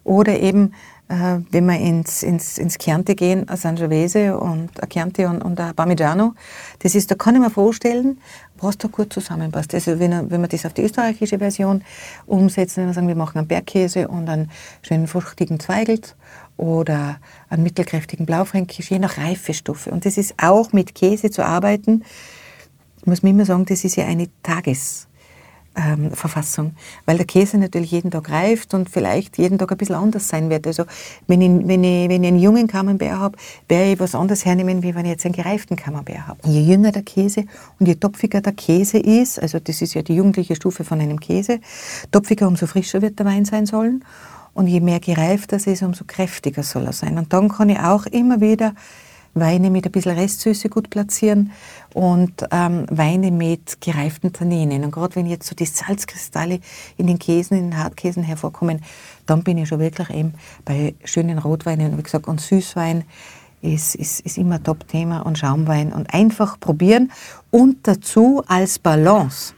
[0.03, 0.73] Oder eben,
[1.09, 5.59] äh, wenn wir ins, ins, ins Chianti gehen, ein Sangiovese und ein Chianti und, und
[5.59, 6.33] ein Parmigiano,
[6.79, 8.19] das ist, da kann ich mir vorstellen,
[8.57, 9.73] was da gut zusammenpasst.
[9.73, 11.83] Also wenn, wenn wir das auf die österreichische Version
[12.25, 14.49] umsetzen, wenn wir sagen, wir machen einen Bergkäse und einen
[14.81, 16.15] schönen fruchtigen Zweigelt
[16.57, 19.91] oder einen mittelkräftigen Blaufränkisch, je nach Reifestufe.
[19.91, 22.03] Und das ist auch mit Käse zu arbeiten,
[23.05, 25.07] muss man immer sagen, das ist ja eine Tages-
[25.75, 29.95] ähm, Verfassung, weil der Käse natürlich jeden Tag reift und vielleicht jeden Tag ein bisschen
[29.95, 30.67] anders sein wird.
[30.67, 30.85] Also
[31.27, 34.83] wenn ich, wenn ich, wenn ich einen jungen Camembert habe, werde ich was anderes hernehmen,
[34.83, 36.39] wie wenn ich jetzt einen gereiften Camembert habe.
[36.47, 37.45] Je jünger der Käse
[37.79, 41.19] und je topfiger der Käse ist, also das ist ja die jugendliche Stufe von einem
[41.19, 41.59] Käse,
[42.11, 44.03] topfiger, umso frischer wird der Wein sein sollen.
[44.53, 47.17] Und je mehr gereift das ist, umso kräftiger soll er sein.
[47.17, 48.75] Und dann kann ich auch immer wieder
[49.33, 51.51] Weine mit ein bisschen Restsüße gut platzieren
[51.93, 54.83] und ähm, Weine mit gereiften Tanninen.
[54.83, 56.59] Und gerade wenn jetzt so die Salzkristalle
[56.97, 58.81] in den Käsen, in den Hartkäsen hervorkommen,
[59.25, 60.33] dann bin ich schon wirklich eben
[60.65, 61.91] bei schönen Rotweinen.
[61.91, 63.05] Und wie gesagt, und Süßwein
[63.63, 65.93] ist, ist, ist immer Top-Thema und Schaumwein.
[65.93, 67.11] Und einfach probieren.
[67.49, 69.53] Und dazu als Balance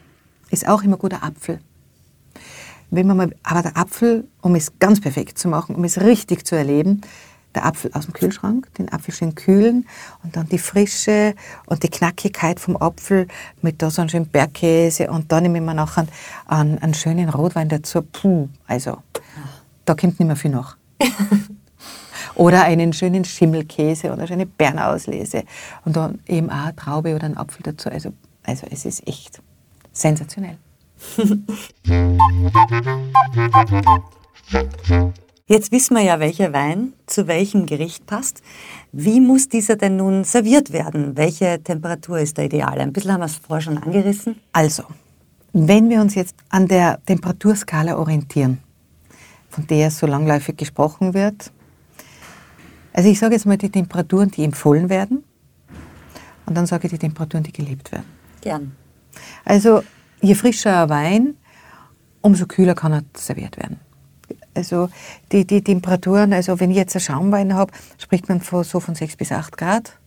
[0.51, 1.59] ist auch immer guter Apfel.
[2.91, 6.45] Wenn man mal, aber der Apfel, um es ganz perfekt zu machen, um es richtig
[6.45, 7.01] zu erleben,
[7.55, 9.87] der Apfel aus dem Kühlschrank, den Apfel schön kühlen
[10.23, 11.35] und dann die Frische
[11.65, 13.27] und die Knackigkeit vom Apfel
[13.61, 16.09] mit da so einem schönen Bergkäse und dann nehmen wir noch einen,
[16.45, 18.01] einen, einen schönen Rotwein dazu.
[18.01, 18.97] Puh, also
[19.85, 20.77] da kommt nicht mehr viel nach.
[22.35, 25.43] oder einen schönen Schimmelkäse oder eine schöne Bernauslese
[25.85, 27.89] und dann eben auch eine Traube oder einen Apfel dazu.
[27.89, 29.41] Also, also es ist echt
[29.91, 30.57] sensationell.
[35.47, 38.41] Jetzt wissen wir ja, welcher Wein zu welchem Gericht passt.
[38.91, 41.15] Wie muss dieser denn nun serviert werden?
[41.17, 42.79] Welche Temperatur ist da ideal?
[42.79, 44.37] Ein bisschen haben wir es vorher schon angerissen.
[44.53, 44.85] Also,
[45.53, 48.57] wenn wir uns jetzt an der Temperaturskala orientieren,
[49.51, 51.51] von der so langläufig gesprochen wird,
[52.93, 55.23] also ich sage jetzt mal die Temperaturen, die empfohlen werden,
[56.47, 58.07] und dann sage ich die Temperaturen, die gelebt werden.
[58.41, 58.75] Gern.
[59.43, 59.83] Also
[60.21, 61.37] je frischer ein Wein,
[62.21, 63.84] umso kühler kann er serviert werden.
[64.55, 64.89] Also
[65.31, 68.95] die, die Temperaturen, also wenn ich jetzt einen Schaumwein habe, spricht man von, so von
[68.95, 69.97] 6 bis 8 Grad,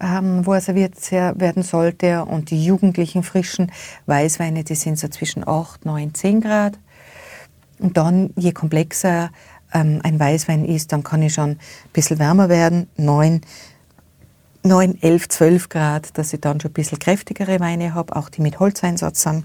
[0.00, 2.24] ähm, wo er serviert werden sollte.
[2.24, 3.70] Und die jugendlichen frischen
[4.06, 6.78] Weißweine, die sind so zwischen 8, 9, 10 Grad.
[7.78, 9.30] Und dann, je komplexer
[9.72, 11.58] ähm, ein Weißwein ist, dann kann ich schon ein
[11.92, 13.40] bisschen wärmer werden, 9,
[14.64, 18.42] 9, 11, 12 Grad, dass ich dann schon ein bisschen kräftigere Weine habe, auch die
[18.42, 19.44] mit Holzeinsatz sind.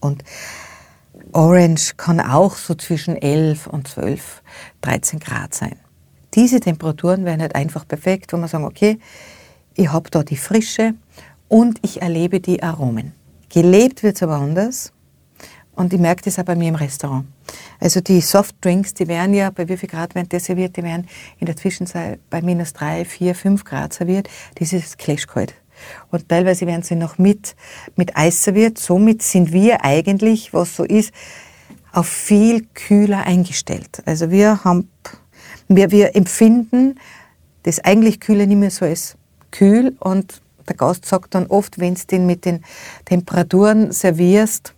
[0.00, 0.22] Und
[1.36, 4.42] Orange kann auch so zwischen 11 und 12,
[4.80, 5.76] 13 Grad sein.
[6.32, 8.98] Diese Temperaturen wären halt einfach perfekt, wo man sagen, okay,
[9.74, 10.94] ich habe da die Frische
[11.48, 13.12] und ich erlebe die Aromen.
[13.50, 14.94] Gelebt wird es aber anders.
[15.74, 17.26] Und ich merke das auch bei mir im Restaurant.
[17.80, 20.78] Also die Softdrinks, die werden ja, bei wie viel Grad werden die serviert?
[20.78, 21.06] Die werden
[21.38, 24.30] in der Zwischenzeit bei minus drei, vier, fünf Grad serviert.
[24.54, 25.54] Das ist klashkalt.
[26.10, 27.56] Und teilweise werden sie noch mit,
[27.96, 28.78] mit Eis serviert.
[28.78, 31.12] Somit sind wir eigentlich, was so ist,
[31.92, 34.02] auf viel kühler eingestellt.
[34.04, 34.90] Also wir haben,
[35.68, 36.98] wir, wir empfinden
[37.62, 39.16] das eigentlich Kühle nicht mehr so als
[39.50, 42.64] kühl und der Gast sagt dann oft, wenn du den mit den
[43.04, 44.74] Temperaturen servierst,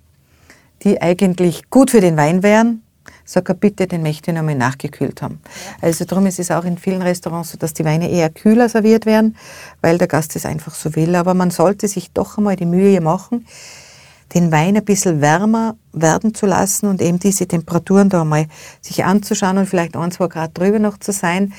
[0.82, 2.82] die eigentlich gut für den Wein wären,
[3.28, 5.40] sag er bitte, den möchte ich nochmal nachgekühlt haben.
[5.82, 9.04] Also darum ist es auch in vielen Restaurants so, dass die Weine eher kühler serviert
[9.04, 9.36] werden,
[9.82, 11.14] weil der Gast es einfach so will.
[11.14, 13.46] Aber man sollte sich doch einmal die Mühe machen,
[14.34, 18.46] den Wein ein bisschen wärmer werden zu lassen und eben diese Temperaturen da mal
[18.80, 21.52] sich anzuschauen und vielleicht ein, zwei Grad drüber noch zu sein.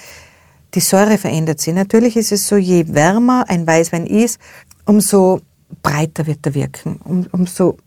[0.74, 1.76] Die Säure verändert sich.
[1.76, 4.40] Natürlich ist es so, je wärmer ein Weißwein ist,
[4.86, 5.42] umso
[5.84, 7.78] breiter wird er wirken, um, umso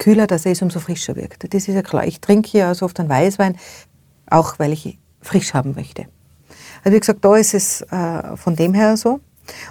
[0.00, 1.54] kühler das ist, umso frischer wirkt.
[1.54, 2.04] Das ist ja klar.
[2.04, 3.56] Ich trinke ja so oft einen Weißwein,
[4.28, 6.06] auch weil ich frisch haben möchte.
[6.82, 9.20] Also wie gesagt, da ist es äh, von dem her so.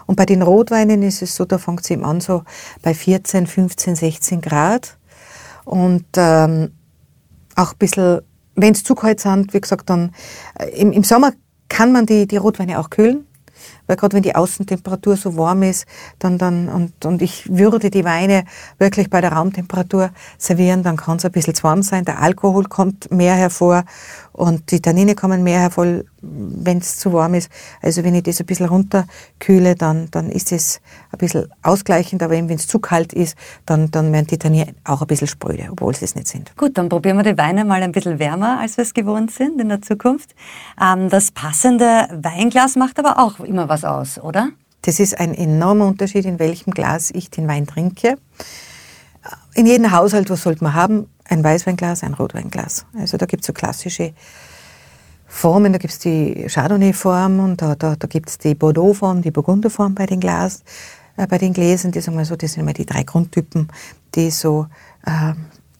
[0.05, 2.43] Und bei den Rotweinen ist es so, da fängt es eben an so
[2.81, 4.97] bei 14, 15, 16 Grad.
[5.65, 6.71] Und ähm,
[7.55, 8.21] auch ein bisschen,
[8.55, 10.13] wenn es zu kalt sind, wie gesagt, dann
[10.57, 11.33] äh, im, im Sommer
[11.67, 13.25] kann man die, die Rotweine auch kühlen
[13.89, 15.87] weil gerade wenn die Außentemperatur so warm ist,
[16.19, 18.45] dann, dann, und, und ich würde die Weine
[18.77, 22.65] wirklich bei der Raumtemperatur servieren, dann kann es ein bisschen zu warm sein, der Alkohol
[22.65, 23.83] kommt mehr hervor
[24.39, 25.85] und die Tannine kommen mehr hervor,
[26.21, 27.51] wenn es zu warm ist.
[27.81, 30.79] Also wenn ich das ein bisschen runterkühle, dann, dann ist es
[31.11, 35.01] ein bisschen ausgleichend, aber wenn es zu kalt ist, dann, dann werden die Tannine auch
[35.01, 36.55] ein bisschen spröde, obwohl sie es nicht sind.
[36.55, 39.59] Gut, dann probieren wir die Weine mal ein bisschen wärmer, als wir es gewohnt sind
[39.59, 40.33] in der Zukunft.
[40.81, 44.49] Ähm, das passende Weinglas macht aber auch immer was aus, oder?
[44.83, 48.17] Das ist ein enormer Unterschied, in welchem Glas ich den Wein trinke.
[49.53, 51.07] In jedem Haushalt, was sollte man haben?
[51.25, 52.85] Ein Weißweinglas, ein Rotweinglas.
[52.97, 54.13] Also da gibt es so klassische
[55.27, 59.31] Formen, da gibt es die Chardonnay-Form und da, da, da gibt es die Bordeaux-Form, die
[59.31, 60.63] Burgunder-Form bei den Glas,
[61.17, 61.91] äh, bei den Gläsern.
[61.91, 63.69] Das, so, das sind immer die drei Grundtypen,
[64.15, 64.67] die so
[65.05, 65.33] äh,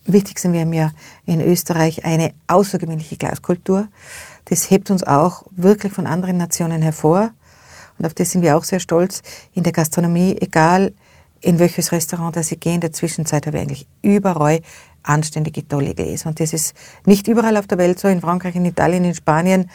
[0.06, 0.54] wichtig sind.
[0.54, 0.92] Wir haben ja
[1.26, 3.88] in Österreich eine außergewöhnliche Glaskultur.
[4.46, 7.32] Das hebt uns auch wirklich von anderen Nationen hervor.
[7.98, 9.22] Und auf das sind wir auch sehr stolz.
[9.54, 10.94] In der Gastronomie, egal
[11.42, 14.60] in welches Restaurant das Sie gehen, in der Zwischenzeit habe ich eigentlich überall
[15.04, 16.30] anständige, tolle Gläser.
[16.30, 16.76] Und das ist
[17.06, 19.70] nicht überall auf der Welt so, in Frankreich, in Italien, in Spanien.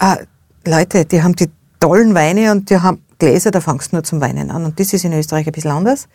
[0.00, 0.26] Äh,
[0.66, 4.20] Leute, die haben die tollen Weine und die haben Gläser, da fangst du nur zum
[4.20, 4.64] Weinen an.
[4.64, 6.08] Und das ist in Österreich ein bisschen anders.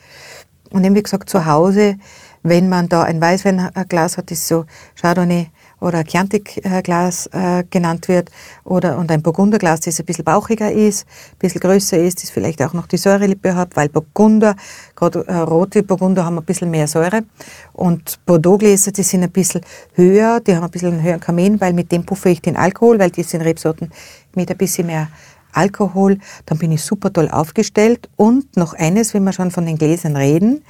[0.72, 1.98] Und eben wie gesagt, zu Hause,
[2.44, 4.66] wenn man da ein Weißweinglas hat, ist so
[5.00, 5.50] Chardonnay,
[5.80, 8.30] oder Chianti-Glas äh, genannt wird
[8.64, 12.62] oder und ein Burgunderglas, das ein bisschen bauchiger ist, ein bisschen größer ist, das vielleicht
[12.62, 14.56] auch noch die Säurelippe hat, weil Burgunder,
[14.96, 17.24] gerade äh, rote Burgunder haben ein bisschen mehr Säure.
[17.74, 19.62] Und Bordeaux-Gläser, die sind ein bisschen
[19.94, 23.00] höher, die haben ein bisschen einen höheren Kamin, weil mit dem puffe ich den Alkohol,
[23.00, 23.92] weil die sind Rebsorten
[24.36, 25.08] mit ein bisschen mehr
[25.52, 28.10] Alkohol, dann bin ich super toll aufgestellt.
[28.16, 30.64] Und noch eines, wenn wir schon von den Gläsern reden,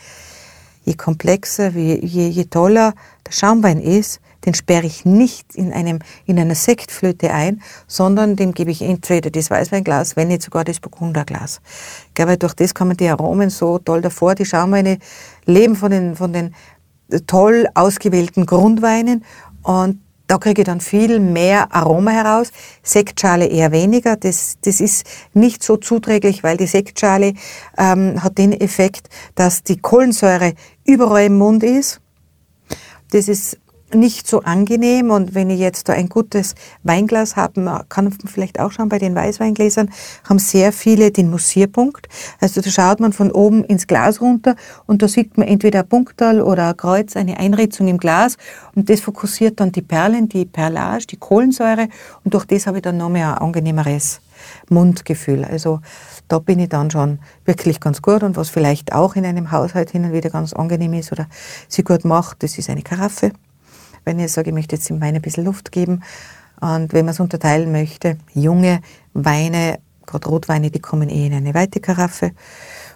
[0.85, 2.93] je komplexer, je, je toller
[3.25, 8.53] der Schaumwein ist, den sperre ich nicht in, einem, in einer Sektflöte ein, sondern dem
[8.53, 11.61] gebe ich entweder das Weißweinglas, wenn nicht sogar das Burgunderglas.
[12.07, 14.35] Ich glaube, durch das kommen die Aromen so toll davor.
[14.35, 14.99] Die Schaumweine
[15.45, 16.55] leben von den, von den
[17.27, 19.25] toll ausgewählten Grundweinen
[19.63, 22.51] und da kriege ich dann viel mehr Aroma heraus.
[22.83, 24.15] Sektschale eher weniger.
[24.15, 27.33] Das, das ist nicht so zuträglich, weil die Sektschale
[27.79, 30.53] ähm, hat den Effekt, dass die Kohlensäure
[30.85, 31.99] überall im Mund ist.
[33.09, 33.57] Das ist
[33.93, 35.11] nicht so angenehm.
[35.11, 38.99] Und wenn ich jetzt da ein gutes Weinglas habe, kann man vielleicht auch schauen, bei
[38.99, 39.89] den Weißweingläsern
[40.27, 42.07] haben sehr viele den Mussierpunkt.
[42.39, 45.87] Also da schaut man von oben ins Glas runter und da sieht man entweder ein
[45.87, 48.37] Punktal oder ein Kreuz, eine Einritzung im Glas
[48.75, 51.87] und das fokussiert dann die Perlen, die Perlage, die Kohlensäure
[52.23, 54.21] und durch das habe ich dann noch mehr ein angenehmeres
[54.69, 55.43] Mundgefühl.
[55.43, 55.81] Also
[56.27, 59.91] da bin ich dann schon wirklich ganz gut und was vielleicht auch in einem Haushalt
[59.91, 61.27] hin und wieder ganz angenehm ist oder
[61.67, 63.31] sie gut macht, das ist eine Karaffe
[64.09, 66.01] wenn ich sage, ich möchte jetzt dem Wein ein bisschen Luft geben.
[66.59, 68.81] Und wenn man es unterteilen möchte, junge
[69.13, 72.31] Weine, gerade Rotweine, die kommen eh in eine weite Karaffe.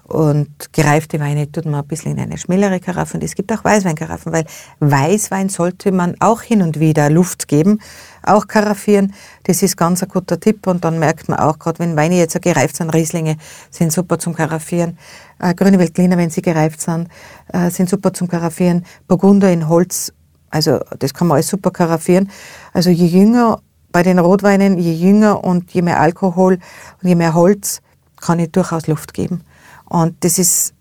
[0.05, 3.17] Und gereifte Weine tut man ein bisschen in eine schmälere Karaffe.
[3.17, 4.45] Und es gibt auch Weißweinkaraffen, weil
[4.79, 7.79] Weißwein sollte man auch hin und wieder Luft geben,
[8.23, 9.13] auch karaffieren.
[9.43, 10.67] Das ist ganz ein guter Tipp.
[10.67, 13.37] Und dann merkt man auch, gerade wenn Weine jetzt gereift sind, Rieslinge
[13.69, 14.97] sind super zum Karaffieren.
[15.39, 17.07] Äh, Grüne Veltliner, wenn sie gereift sind,
[17.53, 18.85] äh, sind super zum Karaffieren.
[19.07, 20.11] Burgunder in Holz
[20.53, 22.29] also das kann man alles super karaffieren.
[22.73, 23.59] Also je jünger
[23.91, 26.59] bei den Rotweinen, je jünger und je mehr Alkohol
[27.01, 27.81] und je mehr Holz
[28.17, 29.41] kann ich durchaus Luft geben.
[29.85, 30.75] Und das ist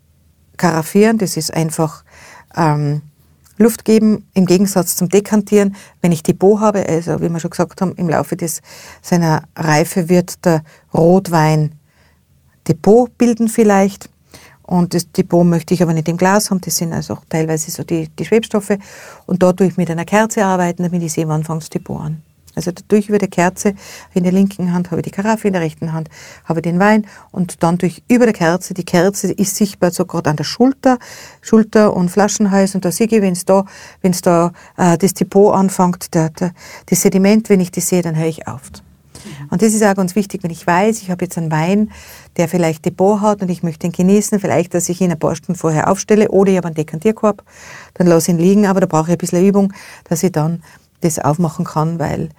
[0.59, 2.05] Karaffieren, das ist einfach
[2.55, 3.01] ähm,
[3.57, 5.75] Luft geben, im Gegensatz zum Dekantieren.
[6.03, 8.61] Wenn ich Depot habe, also wie wir schon gesagt haben, im Laufe des,
[9.01, 10.62] seiner Reife wird der
[10.93, 11.77] Rotwein
[12.68, 14.11] Depot bilden vielleicht.
[14.73, 17.85] Und das Depot möchte ich aber nicht im Glas haben, das sind also teilweise so
[17.85, 18.79] die, die Schwebstoffe.
[19.27, 22.01] Und dort tue ich mit einer Kerze arbeiten, damit ich sehe, wann fängt das Depot
[22.01, 22.23] an.
[22.55, 23.75] Also durch über der Kerze
[24.14, 26.09] in der linken Hand habe ich die Karaffe, in der rechten Hand
[26.47, 30.07] habe ich den Wein und dann durch über der Kerze, die Kerze ist sichtbar so
[30.07, 30.99] gerade an der Schulter,
[31.43, 33.66] Schulter und Flaschenhals und da sehe ich, wenn es da,
[34.01, 36.53] wenn es da äh, das Depot anfängt, der, der,
[36.87, 38.70] das Sediment, wenn ich das sehe, dann höre ich auf.
[39.53, 41.90] Und das ist auch ganz wichtig, wenn ich weiß, ich habe jetzt einen Wein,
[42.38, 45.36] der vielleicht Depot hat und ich möchte ihn genießen, vielleicht, dass ich ihn ein paar
[45.36, 47.44] Stunden vorher aufstelle oder ich habe einen Dekantierkorb,
[47.92, 49.74] dann lasse ihn liegen, aber da brauche ich ein bisschen Übung,
[50.09, 50.62] dass ich dann
[51.03, 52.30] das aufmachen kann, weil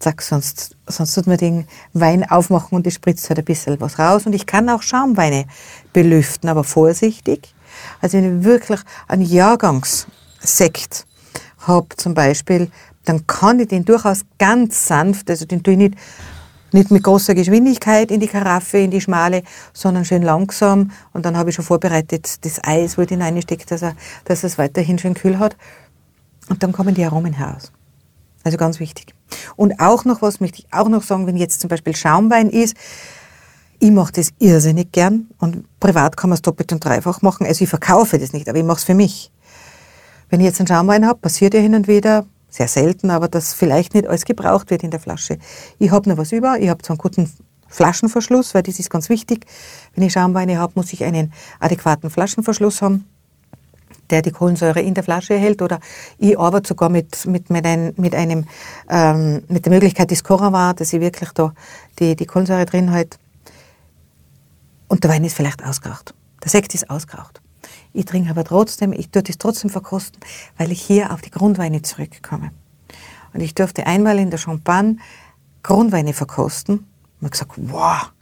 [0.00, 4.00] zack, sonst, sonst tut man den Wein aufmachen und es spritzt halt ein bisschen was
[4.00, 4.26] raus.
[4.26, 5.44] Und ich kann auch Schaumweine
[5.92, 7.54] belüften, aber vorsichtig.
[8.00, 11.06] Also wenn ich wirklich einen Jahrgangssekt
[11.60, 12.72] habe zum Beispiel,
[13.04, 15.94] dann kann ich den durchaus ganz sanft, also den tue ich nicht,
[16.72, 19.42] nicht mit großer Geschwindigkeit in die Karaffe, in die schmale,
[19.72, 20.90] sondern schön langsam.
[21.12, 23.94] Und dann habe ich schon vorbereitet das Eis, wo ich den reinstecke, dass er,
[24.24, 25.56] dass es weiterhin schön kühl hat.
[26.48, 27.72] Und dann kommen die Aromen heraus.
[28.44, 29.14] Also ganz wichtig.
[29.56, 32.76] Und auch noch was möchte ich auch noch sagen, wenn jetzt zum Beispiel Schaumwein ist,
[33.78, 37.46] ich mache das irrsinnig gern und privat kann man es doppelt und dreifach machen.
[37.46, 39.30] Also ich verkaufe das nicht, aber ich mache es für mich.
[40.30, 42.24] Wenn ich jetzt einen Schaumwein habe, passiert ja hin und wieder,
[42.56, 45.38] sehr selten, aber dass vielleicht nicht alles gebraucht wird in der Flasche.
[45.78, 47.30] Ich habe noch was über, ich habe zwar einen guten
[47.68, 49.44] Flaschenverschluss, weil das ist ganz wichtig.
[49.94, 53.04] Wenn ich Schaumweine habe, muss ich einen adäquaten Flaschenverschluss haben
[54.10, 55.62] der die Kohlensäure in der Flasche hält.
[55.62, 55.80] Oder
[56.18, 58.44] ich arbeite sogar mit, mit, mit, ein, mit, einem,
[58.88, 61.52] ähm, mit der Möglichkeit des Coravin, dass ich wirklich da
[61.98, 63.18] die, die Kohlensäure drin halte.
[64.86, 66.14] Und der Wein ist vielleicht ausgeraucht.
[66.44, 67.40] Der Sekt ist ausgeraucht.
[67.96, 70.20] Ich trinke aber trotzdem, ich tue das trotzdem verkosten,
[70.58, 72.50] weil ich hier auf die Grundweine zurückkomme.
[73.32, 74.98] Und ich durfte einmal in der Champagne
[75.62, 76.80] Grundweine verkosten.
[77.20, 78.12] Und habe gesagt, wow,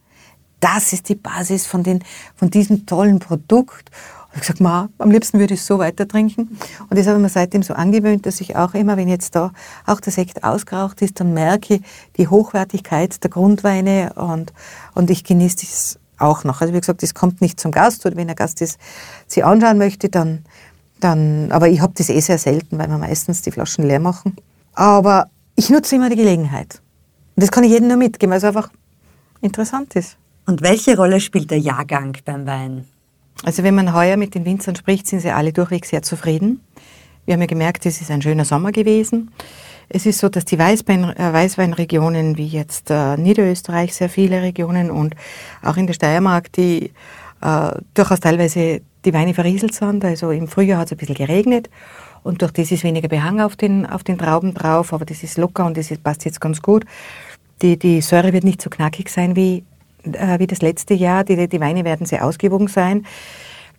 [0.61, 2.05] das ist die Basis von, den,
[2.37, 3.91] von diesem tollen Produkt.
[4.35, 6.57] Ich gesagt, Ma, am liebsten würde ich so weiter trinken.
[6.89, 9.53] Und das habe ich mir seitdem so angewöhnt, dass ich auch immer, wenn jetzt da
[9.87, 11.83] auch der Sekt ausgeraucht ist, dann merke ich
[12.17, 14.53] die Hochwertigkeit der Grundweine und,
[14.95, 16.61] und ich genieße das auch noch.
[16.61, 18.79] Also wie gesagt, das kommt nicht zum Gast oder wenn der Gast das
[19.27, 20.45] sich anschauen möchte, dann,
[21.01, 24.37] dann aber ich habe das eh sehr selten, weil wir meistens die Flaschen leer machen.
[24.75, 26.81] Aber ich nutze immer die Gelegenheit.
[27.37, 28.71] Und das kann ich jedem nur mitgeben, weil es einfach
[29.41, 30.17] interessant ist.
[30.47, 32.87] Und welche Rolle spielt der Jahrgang beim Wein?
[33.43, 36.61] Also wenn man heuer mit den Winzern spricht, sind sie alle durchweg sehr zufrieden.
[37.25, 39.31] Wir haben ja gemerkt, es ist ein schöner Sommer gewesen.
[39.89, 44.91] Es ist so, dass die Weißwein, äh, Weißweinregionen wie jetzt äh, Niederösterreich, sehr viele Regionen
[44.91, 45.15] und
[45.63, 46.93] auch in der Steiermark, die
[47.41, 50.05] äh, durchaus teilweise die Weine verrieselt sind.
[50.05, 51.69] Also im Frühjahr hat es ein bisschen geregnet
[52.23, 55.37] und durch das ist weniger Behang auf den, auf den Trauben drauf, aber das ist
[55.39, 56.85] locker und das ist, passt jetzt ganz gut.
[57.63, 59.65] Die, die Säure wird nicht so knackig sein wie
[60.13, 61.25] äh, wie das letzte Jahr.
[61.25, 63.07] Die, die Weine werden sehr ausgewogen sein.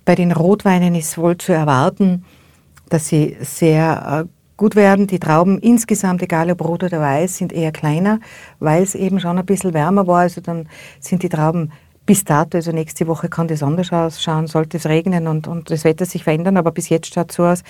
[0.06, 2.26] Bei den Rotweinen ist wohl zu erwarten,
[2.89, 5.08] dass sie sehr äh, gut werden.
[5.08, 8.20] Die Trauben insgesamt, egal ob rot oder weiß, sind eher kleiner,
[8.60, 10.22] weil es eben schon ein bisschen wärmer war.
[10.22, 10.68] Also dann
[10.99, 11.72] sind die Trauben
[12.06, 15.84] bis dato, also nächste Woche kann das anders ausschauen, sollte es regnen und, und das
[15.84, 17.64] Wetter sich verändern, aber bis jetzt schaut es so aus,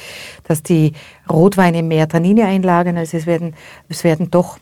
[0.43, 0.91] dass die
[1.29, 3.53] Rotweine mehr Tannine einlagern, also es werden,
[3.87, 4.57] es werden doch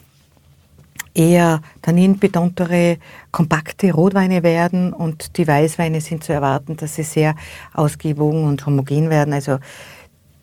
[1.16, 2.98] eher tanninbetontere,
[3.32, 7.36] kompakte Rotweine werden und die Weißweine sind zu erwarten, dass sie sehr
[7.74, 9.34] ausgewogen und homogen werden.
[9.34, 9.60] Also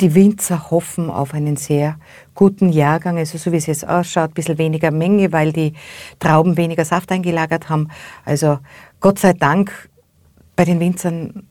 [0.00, 1.96] die Winzer hoffen auf einen sehr
[2.34, 5.74] guten Jahrgang, also so wie es jetzt ausschaut, ein bisschen weniger Menge, weil die
[6.18, 7.88] Trauben weniger Saft eingelagert haben.
[8.24, 8.58] Also
[9.00, 9.90] Gott sei Dank
[10.56, 11.46] bei den Winzern,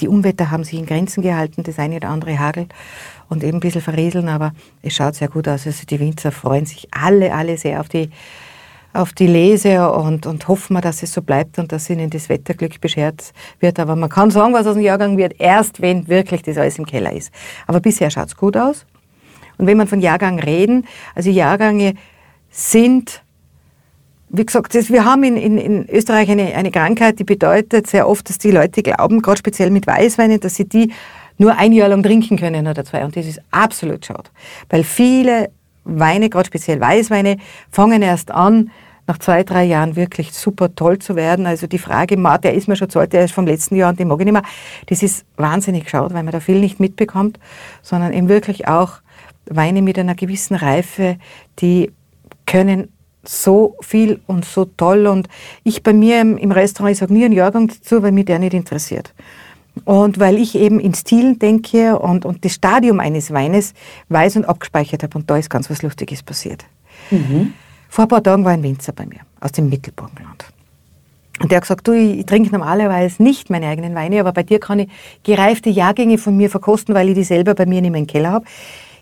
[0.00, 2.66] die Unwetter haben sich in Grenzen gehalten, das eine oder andere Hagel
[3.28, 4.52] und eben ein bisschen verrieseln, aber
[4.82, 5.66] es schaut sehr gut aus.
[5.66, 8.10] Also die Winzer freuen sich alle, alle sehr auf die,
[8.92, 12.28] auf die Lese und, und hoffen wir, dass es so bleibt und dass ihnen das
[12.28, 13.78] Wetterglück beschert wird.
[13.78, 16.86] Aber man kann sagen, was aus dem Jahrgang wird, erst wenn wirklich das alles im
[16.86, 17.32] Keller ist.
[17.66, 18.84] Aber bisher schaut es gut aus.
[19.58, 21.94] Und wenn man von Jahrgang reden, also Jahrgänge
[22.50, 23.22] sind
[24.34, 28.08] wie gesagt, das, wir haben in, in, in Österreich eine, eine Krankheit, die bedeutet sehr
[28.08, 30.90] oft, dass die Leute glauben, gerade speziell mit Weißweinen, dass sie die
[31.36, 33.04] nur ein Jahr lang trinken können oder zwei.
[33.04, 34.30] Und das ist absolut schade.
[34.70, 35.50] Weil viele
[35.84, 37.36] Weine, gerade speziell Weißweine,
[37.70, 38.70] fangen erst an,
[39.06, 41.46] nach zwei, drei Jahren wirklich super toll zu werden.
[41.46, 43.98] Also die Frage, der ist mir schon zu alt, der ist vom letzten Jahr und
[43.98, 44.44] den mag ich nicht mehr.
[44.86, 47.38] Das ist wahnsinnig schade, weil man da viel nicht mitbekommt,
[47.82, 49.00] sondern eben wirklich auch
[49.46, 51.16] Weine mit einer gewissen Reife,
[51.58, 51.90] die
[52.46, 52.88] können
[53.24, 55.06] so viel und so toll.
[55.06, 55.28] Und
[55.64, 58.38] ich bei mir im, im Restaurant, ich sage nie einen Jahrgang dazu, weil mich der
[58.38, 59.14] nicht interessiert.
[59.84, 63.72] Und weil ich eben in Stilen denke und, und das Stadium eines Weines
[64.08, 65.16] weiß und abgespeichert habe.
[65.16, 66.64] Und da ist ganz was Lustiges passiert.
[67.10, 67.54] Mhm.
[67.88, 70.44] Vor ein paar Tagen war ein Winzer bei mir aus dem Mittelburgenland.
[71.40, 74.60] Und der hat gesagt, du, ich trinke normalerweise nicht meine eigenen Weine, aber bei dir
[74.60, 74.88] kann ich
[75.24, 78.44] gereifte Jahrgänge von mir verkosten, weil ich die selber bei mir mehr im Keller habe.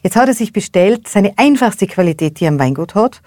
[0.02, 3.20] Jetzt hat er sich bestellt, seine einfachste Qualität, die er am Weingut hat.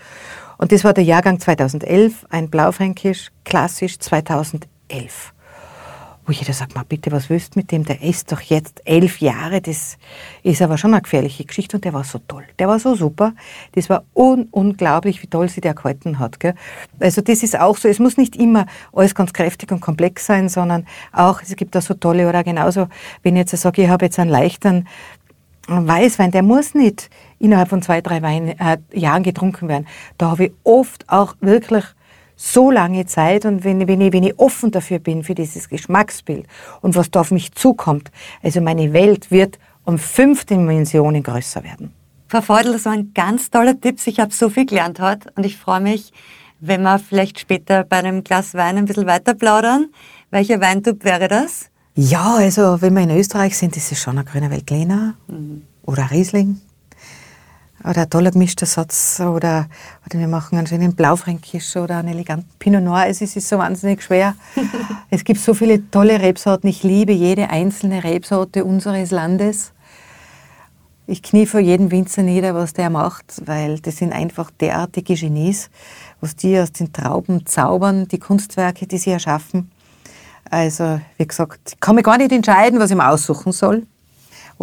[0.58, 5.34] Und das war der Jahrgang 2011, ein Blaufränkisch, klassisch 2011
[6.26, 7.84] wo jeder sagt, mal bitte, was willst du mit dem?
[7.84, 9.98] Der ist doch jetzt elf Jahre, das
[10.42, 12.46] ist aber schon eine gefährliche Geschichte und der war so toll.
[12.60, 13.34] Der war so super.
[13.74, 16.40] Das war un unglaublich, wie toll sie der gehalten hat.
[16.40, 16.56] Gell?
[17.00, 20.48] Also das ist auch so, es muss nicht immer alles ganz kräftig und komplex sein,
[20.50, 22.88] sondern auch, es gibt da so tolle, oder genauso,
[23.22, 24.88] wenn ich jetzt sage, ich habe jetzt einen leichten
[25.68, 27.10] Weißwein, der muss nicht
[27.40, 29.88] innerhalb von zwei, drei Wein, äh, Jahren getrunken werden.
[30.18, 31.86] Da habe ich oft auch wirklich
[32.36, 36.46] so lange Zeit und wenn, wenn, ich, wenn ich offen dafür bin, für dieses Geschmacksbild
[36.82, 38.12] und was da auf mich zukommt,
[38.42, 41.94] also meine Welt wird um fünf Dimensionen größer werden.
[42.28, 44.00] Frau Feudel, das war ein ganz toller Tipp.
[44.06, 46.12] Ich habe so viel gelernt heute und ich freue mich,
[46.60, 49.90] wenn wir vielleicht später bei einem Glas Wein ein bisschen weiter plaudern.
[50.32, 51.70] Welcher Weintyp wäre das?
[51.96, 55.64] Ja, also wenn wir in Österreich sind, ist es schon ein grüner Veltliner mhm.
[55.84, 56.60] oder Riesling
[57.84, 59.68] oder ein toller gemischter Satz oder,
[60.06, 63.08] oder wir machen einen schönen Blaufränkisch oder einen eleganten Pinot Noir.
[63.08, 64.36] Es ist, ist so wahnsinnig schwer.
[65.10, 66.70] es gibt so viele tolle Rebsorten.
[66.70, 69.74] Ich liebe jede einzelne Rebsorte unseres Landes.
[71.06, 75.70] Ich knie vor jedem Winzer nieder, was der macht, weil das sind einfach derartige Genies,
[76.22, 79.70] was die aus den Trauben zaubern, die Kunstwerke, die sie erschaffen.
[80.50, 83.86] Also, wie gesagt, ich kann mich gar nicht entscheiden, was ich mir aussuchen soll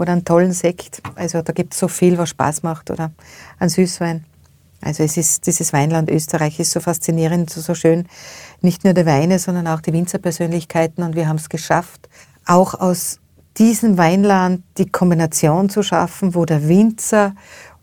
[0.00, 1.02] oder einen tollen Sekt.
[1.14, 3.12] Also da gibt es so viel, was Spaß macht oder
[3.58, 4.24] ein Süßwein.
[4.80, 8.06] Also es ist, dieses Weinland Österreich ist so faszinierend, so, so schön.
[8.62, 12.08] Nicht nur die Weine, sondern auch die Winzerpersönlichkeiten und wir haben es geschafft,
[12.46, 13.18] auch aus
[13.58, 17.34] diesem Weinland die Kombination zu schaffen, wo der Winzer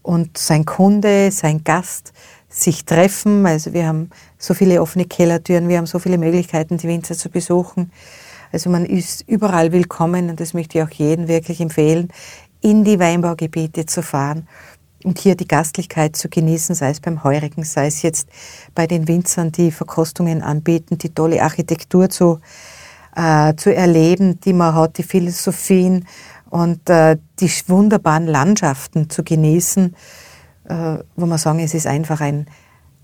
[0.02, 2.14] und sein Kunde, sein Gast
[2.50, 3.46] sich treffen.
[3.46, 4.10] Also wir haben
[4.40, 7.92] so viele offene Kellertüren, wir haben so viele Möglichkeiten, die Winzer zu besuchen.
[8.52, 12.10] Also man ist überall willkommen und das möchte ich auch jedem wirklich empfehlen,
[12.62, 14.48] in die Weinbaugebiete zu fahren
[15.04, 18.30] und hier die Gastlichkeit zu genießen, sei es beim Heurigen, sei es jetzt
[18.74, 22.40] bei den Winzern, die Verkostungen anbieten, die tolle Architektur zu,
[23.16, 26.06] äh, zu erleben, die man hat, die Philosophien
[26.50, 29.96] und äh, die wunderbaren Landschaften zu genießen,
[30.66, 32.48] äh, wo man sagen, es ist einfach ein,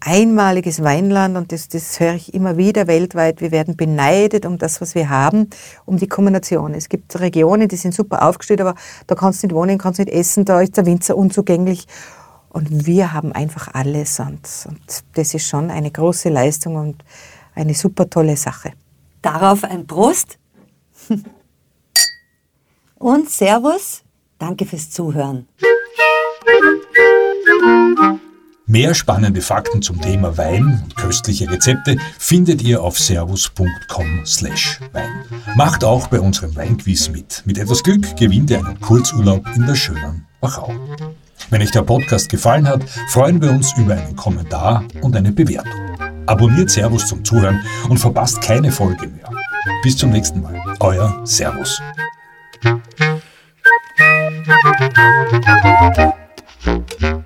[0.06, 3.42] einmaliges Weinland und das, das höre ich immer wieder weltweit.
[3.42, 5.50] Wir werden beneidet um das, was wir haben,
[5.86, 6.74] um die Kombination.
[6.74, 8.76] Es gibt Regionen, die sind super aufgestellt, aber
[9.08, 11.88] da kannst du nicht wohnen, kannst nicht essen, da ist der Winzer unzugänglich.
[12.50, 17.04] Und wir haben einfach alles und, und das ist schon eine große Leistung und
[17.56, 18.74] eine super tolle Sache.
[19.22, 20.38] Darauf ein Prost
[23.00, 24.04] und Servus.
[24.38, 25.48] Danke fürs Zuhören.
[28.66, 35.12] Mehr spannende Fakten zum Thema Wein und köstliche Rezepte findet ihr auf servus.com/wein.
[35.56, 37.42] Macht auch bei unserem Weinquiz mit.
[37.46, 40.74] Mit etwas Glück gewinnt ihr einen Kurzurlaub in der schönen Wachau.
[41.50, 45.98] Wenn euch der Podcast gefallen hat, freuen wir uns über einen Kommentar und eine Bewertung.
[46.26, 47.60] Abonniert Servus zum Zuhören
[47.90, 49.30] und verpasst keine Folge mehr.
[49.84, 50.56] Bis zum nächsten Mal.
[50.80, 51.82] Euer Servus.
[56.64, 57.23] Thank you.